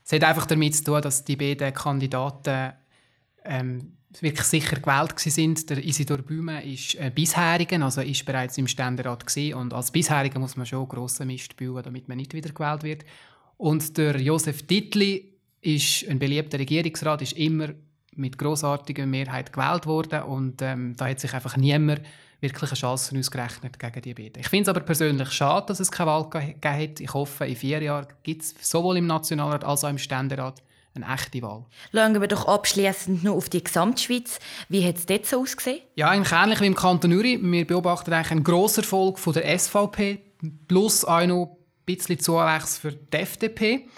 Es 0.04 0.12
hat 0.12 0.22
einfach 0.22 0.46
damit 0.46 0.76
zu 0.76 0.84
tun, 0.84 1.02
dass 1.02 1.24
die 1.24 1.34
beiden 1.34 1.74
Kandidaten 1.74 2.74
ähm, 3.44 3.96
wirklich 4.20 4.46
sicher 4.46 4.76
gewählt 4.76 5.18
sind. 5.18 5.68
Der 5.68 5.84
Isidor 5.84 6.18
Büme 6.18 6.64
ist 6.64 6.94
äh, 6.94 7.10
bisherigen, 7.12 7.82
also 7.82 8.02
ist 8.02 8.24
bereits 8.24 8.56
im 8.56 8.68
Ständerat 8.68 9.26
gewesen. 9.26 9.54
und 9.54 9.74
als 9.74 9.90
bisheriger 9.90 10.38
muss 10.38 10.56
man 10.56 10.64
schon 10.64 10.86
grossen 10.86 11.26
Mist 11.26 11.56
bauen, 11.56 11.82
damit 11.82 12.06
man 12.06 12.18
nicht 12.18 12.32
wieder 12.32 12.50
gewählt 12.50 12.84
wird. 12.84 13.04
Und 13.56 13.98
der 13.98 14.20
Josef 14.20 14.64
Dittli 14.64 15.34
ist 15.60 16.08
ein 16.08 16.20
beliebter 16.20 16.60
Regierungsrat, 16.60 17.20
ist 17.20 17.32
immer 17.32 17.70
mit 18.14 18.38
großartiger 18.38 19.06
Mehrheit 19.06 19.52
gewählt 19.52 19.86
worden 19.86 20.22
und 20.22 20.62
ähm, 20.62 20.94
da 20.96 21.08
hat 21.08 21.18
sich 21.18 21.34
einfach 21.34 21.56
niemand 21.56 22.02
wirklich 22.40 22.70
eine 22.70 22.78
Chance 22.78 23.18
ausgerechnet 23.18 23.78
gegen 23.78 24.02
die 24.02 24.14
beiden. 24.14 24.40
Ich 24.40 24.48
finde 24.48 24.62
es 24.62 24.68
aber 24.68 24.80
persönlich 24.80 25.30
schade, 25.30 25.66
dass 25.66 25.80
es 25.80 25.90
keine 25.90 26.10
Wahl 26.10 26.28
gegeben 26.28 26.58
hat. 26.62 27.00
Ich 27.00 27.14
hoffe, 27.14 27.46
in 27.46 27.56
vier 27.56 27.82
Jahren 27.82 28.06
gibt 28.22 28.42
es 28.42 28.54
sowohl 28.60 28.98
im 28.98 29.06
Nationalrat 29.06 29.64
als 29.64 29.84
auch 29.84 29.90
im 29.90 29.98
Ständerat 29.98 30.62
eine 30.94 31.12
echte 31.12 31.42
Wahl. 31.42 31.64
Schauen 31.92 32.20
wir 32.20 32.28
doch 32.28 32.46
abschließend 32.46 33.24
noch 33.24 33.34
auf 33.34 33.48
die 33.48 33.64
Gesamtschweiz. 33.64 34.38
Wie 34.68 34.86
hat 34.86 34.96
es 34.96 35.06
dort 35.06 35.26
so 35.26 35.40
ausgesehen? 35.40 35.80
Ja, 35.96 36.10
eigentlich 36.10 36.32
ähnlich 36.32 36.60
wie 36.60 36.66
im 36.66 36.74
Kanton 36.74 37.12
Uri. 37.12 37.38
Wir 37.42 37.66
beobachten 37.66 38.12
eigentlich 38.12 38.30
einen 38.30 38.44
grossen 38.44 38.80
Erfolg 38.82 39.18
von 39.18 39.32
der 39.32 39.58
SVP 39.58 40.20
plus 40.68 41.04
auch 41.04 41.26
noch 41.26 41.44
ein 41.44 41.56
bisschen 41.84 42.18
Zuwachs 42.18 42.78
für 42.78 42.92
die 42.92 43.16
FDP. 43.16 43.88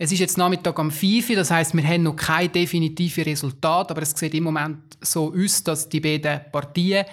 Es 0.00 0.12
ist 0.12 0.20
jetzt 0.20 0.38
Nachmittag 0.38 0.78
am 0.78 0.92
5 0.92 1.34
das 1.34 1.50
heißt, 1.50 1.74
wir 1.74 1.82
haben 1.82 2.04
noch 2.04 2.14
kein 2.14 2.52
definitives 2.52 3.26
Resultat, 3.26 3.90
aber 3.90 4.02
es 4.02 4.10
sieht 4.10 4.34
im 4.34 4.44
Moment 4.44 4.96
so 5.00 5.34
aus, 5.34 5.64
dass 5.64 5.88
die 5.88 6.00
beiden 6.00 6.40
Partien, 6.52 7.04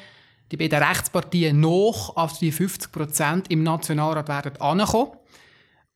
die 0.52 0.58
beiden 0.58 0.82
Rechtspartien 0.82 1.60
noch 1.60 2.16
auf 2.16 2.38
die 2.38 2.52
50 2.52 2.92
Prozent 2.92 3.52
im 3.52 3.64
Nationalrat 3.64 4.28
werden 4.28 4.62
ankommen. 4.62 5.12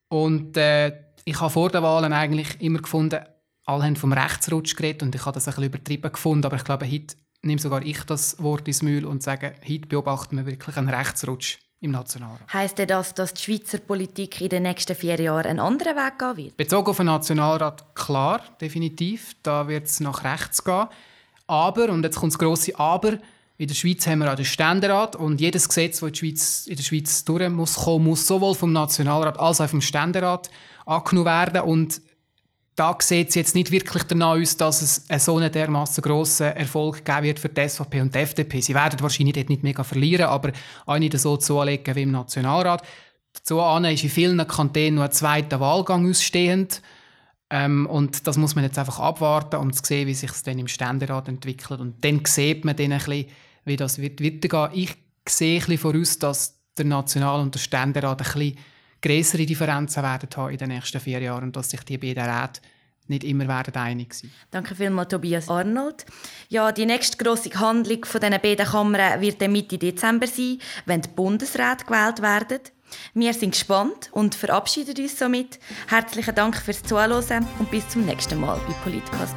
Und 0.09 0.57
äh, 0.57 0.93
ich 1.25 1.39
habe 1.39 1.51
vor 1.51 1.69
den 1.69 1.83
Wahlen 1.83 2.13
eigentlich 2.13 2.59
immer 2.61 2.79
gefunden, 2.79 3.19
alle 3.65 3.83
haben 3.83 3.95
vom 3.95 4.13
Rechtsrutsch 4.13 4.75
geredet 4.75 5.03
und 5.03 5.13
ich 5.13 5.25
habe 5.25 5.35
das 5.35 5.47
ein 5.47 5.51
bisschen 5.51 5.65
übertrieben 5.65 6.11
gefunden, 6.11 6.45
aber 6.45 6.55
ich 6.55 6.63
glaube, 6.63 6.91
heute 6.91 7.15
nehme 7.43 7.61
sogar 7.61 7.83
ich 7.83 8.03
das 8.03 8.41
Wort 8.41 8.67
ins 8.67 8.81
Mühl 8.81 9.05
und 9.05 9.21
sage, 9.21 9.53
heute 9.67 9.87
beobachten 9.87 10.37
wir 10.37 10.45
wirklich 10.47 10.75
einen 10.75 10.89
Rechtsrutsch 10.89 11.59
im 11.81 11.91
Nationalrat. 11.91 12.51
Heißt 12.51 12.79
das, 12.79 13.13
dass 13.13 13.33
die 13.33 13.43
Schweizer 13.43 13.77
Politik 13.77 14.41
in 14.41 14.49
den 14.49 14.63
nächsten 14.63 14.95
vier 14.95 15.19
Jahren 15.19 15.45
einen 15.45 15.59
anderen 15.59 15.95
Weg 15.95 16.19
gehen 16.19 16.37
wird? 16.37 16.57
Bezogen 16.57 16.89
auf 16.89 16.97
den 16.97 17.05
Nationalrat, 17.05 17.95
klar, 17.95 18.41
definitiv. 18.59 19.35
Da 19.43 19.67
wird 19.67 19.85
es 19.85 19.99
nach 19.99 20.23
rechts 20.23 20.63
gehen. 20.63 20.87
Aber, 21.47 21.89
und 21.89 22.03
jetzt 22.03 22.17
kommt 22.17 22.33
das 22.33 22.39
grosse 22.39 22.77
Aber, 22.77 23.17
in 23.59 23.67
der 23.67 23.75
Schweiz 23.75 24.07
haben 24.07 24.19
wir 24.19 24.31
auch 24.31 24.37
den 24.37 24.45
Ständerat 24.45 25.17
und 25.17 25.41
jedes 25.41 25.67
Gesetz, 25.67 25.99
das 25.99 26.21
in, 26.21 26.75
der 26.77 26.83
Schweiz 26.83 27.25
durch 27.25 27.49
muss 27.49 27.75
kommen, 27.75 28.05
muss 28.05 28.25
sowohl 28.25 28.55
vom 28.55 28.71
Nationalrat 28.71 29.37
als 29.37 29.59
auch 29.59 29.67
vom 29.67 29.81
Ständerat 29.81 30.49
angenommen 30.85 31.25
werden. 31.25 31.61
Und 31.63 32.01
da 32.75 32.95
sieht 33.01 33.27
es 33.27 33.35
jetzt 33.35 33.55
nicht 33.55 33.71
wirklich 33.71 34.03
danach 34.03 34.39
aus, 34.39 34.55
dass 34.55 34.81
es 34.81 35.09
einen 35.09 35.19
so 35.19 35.35
einen 35.35 35.51
dermassen 35.51 36.01
grossen 36.01 36.55
Erfolg 36.55 37.03
geben 37.03 37.23
wird 37.23 37.39
für 37.39 37.49
die 37.49 37.67
SVP 37.67 37.99
und 37.99 38.15
die 38.15 38.19
FDP. 38.19 38.61
Sie 38.61 38.73
werden 38.73 39.01
wahrscheinlich 39.01 39.35
dort 39.35 39.49
nicht 39.49 39.63
mega 39.63 39.83
verlieren, 39.83 40.27
aber 40.27 40.53
auch 40.85 40.97
nicht 40.97 41.19
so 41.19 41.35
zulegen 41.35 41.95
wie 41.97 42.03
im 42.03 42.11
Nationalrat. 42.11 42.81
Dazu 43.33 43.59
ist 43.59 44.03
in 44.05 44.09
vielen 44.09 44.47
Kantonen 44.47 44.95
noch 44.95 45.03
ein 45.03 45.11
zweiter 45.11 45.59
Wahlgang 45.59 46.09
ausstehend. 46.09 46.81
Ähm, 47.49 47.87
und 47.87 48.25
das 48.25 48.37
muss 48.37 48.55
man 48.55 48.63
jetzt 48.63 48.79
einfach 48.79 48.99
abwarten, 48.99 49.57
um 49.57 49.73
zu 49.73 49.83
sehen, 49.83 50.07
wie 50.07 50.13
sich 50.13 50.31
es 50.31 50.43
dann 50.43 50.59
im 50.59 50.69
Ständerat 50.69 51.27
entwickelt. 51.27 51.81
Und 51.81 52.05
dann 52.05 52.23
sieht 52.23 52.63
man 52.63 52.77
dann 52.77 52.93
ein 52.93 52.99
bisschen, 52.99 53.25
wie 53.65 53.75
das 53.75 53.97
wird 53.99 54.23
weitergehen. 54.23 54.69
Ich 54.73 54.95
sehe 55.27 55.59
ein 55.59 55.59
bisschen 55.59 55.77
voraus, 55.77 56.19
dass 56.19 56.55
der 56.77 56.85
National- 56.85 57.41
und 57.41 57.55
der 57.55 57.59
Ständerat 57.59 58.35
ein 58.35 58.55
größere 59.01 59.45
Differenzen 59.45 60.03
werden 60.03 60.29
haben 60.35 60.51
in 60.51 60.57
den 60.57 60.69
nächsten 60.69 60.99
vier 60.99 61.19
Jahren 61.19 61.45
und 61.45 61.55
dass 61.55 61.69
sich 61.69 61.81
die 61.83 61.97
beiden 61.97 62.23
Räte 62.23 62.61
nicht 63.07 63.23
immer 63.23 63.47
werden 63.47 63.75
einig 63.75 64.13
sein. 64.13 64.31
Danke 64.51 64.75
vielmals, 64.75 65.09
Tobias 65.09 65.49
Arnold. 65.49 66.05
Ja, 66.47 66.71
die 66.71 66.85
nächste 66.85 67.17
grosse 67.17 67.49
Handlung 67.59 68.05
von 68.05 68.21
diesen 68.21 68.39
beiden 68.39 68.65
Kammern 68.67 69.19
wird 69.19 69.41
Mitte 69.49 69.77
Dezember 69.77 70.27
sein, 70.27 70.59
wenn 70.85 71.01
die 71.01 71.09
Bundesräte 71.09 71.85
gewählt 71.85 72.21
werden. 72.21 72.59
Wir 73.13 73.33
sind 73.33 73.51
gespannt 73.51 74.09
und 74.11 74.35
verabschieden 74.35 74.95
uns 74.97 75.17
somit. 75.17 75.59
Herzlichen 75.87 76.35
Dank 76.35 76.55
fürs 76.57 76.83
Zuhören 76.83 77.47
und 77.59 77.69
bis 77.69 77.87
zum 77.89 78.05
nächsten 78.05 78.39
Mal 78.39 78.59
bei 78.67 78.73
Politcast. 78.83 79.35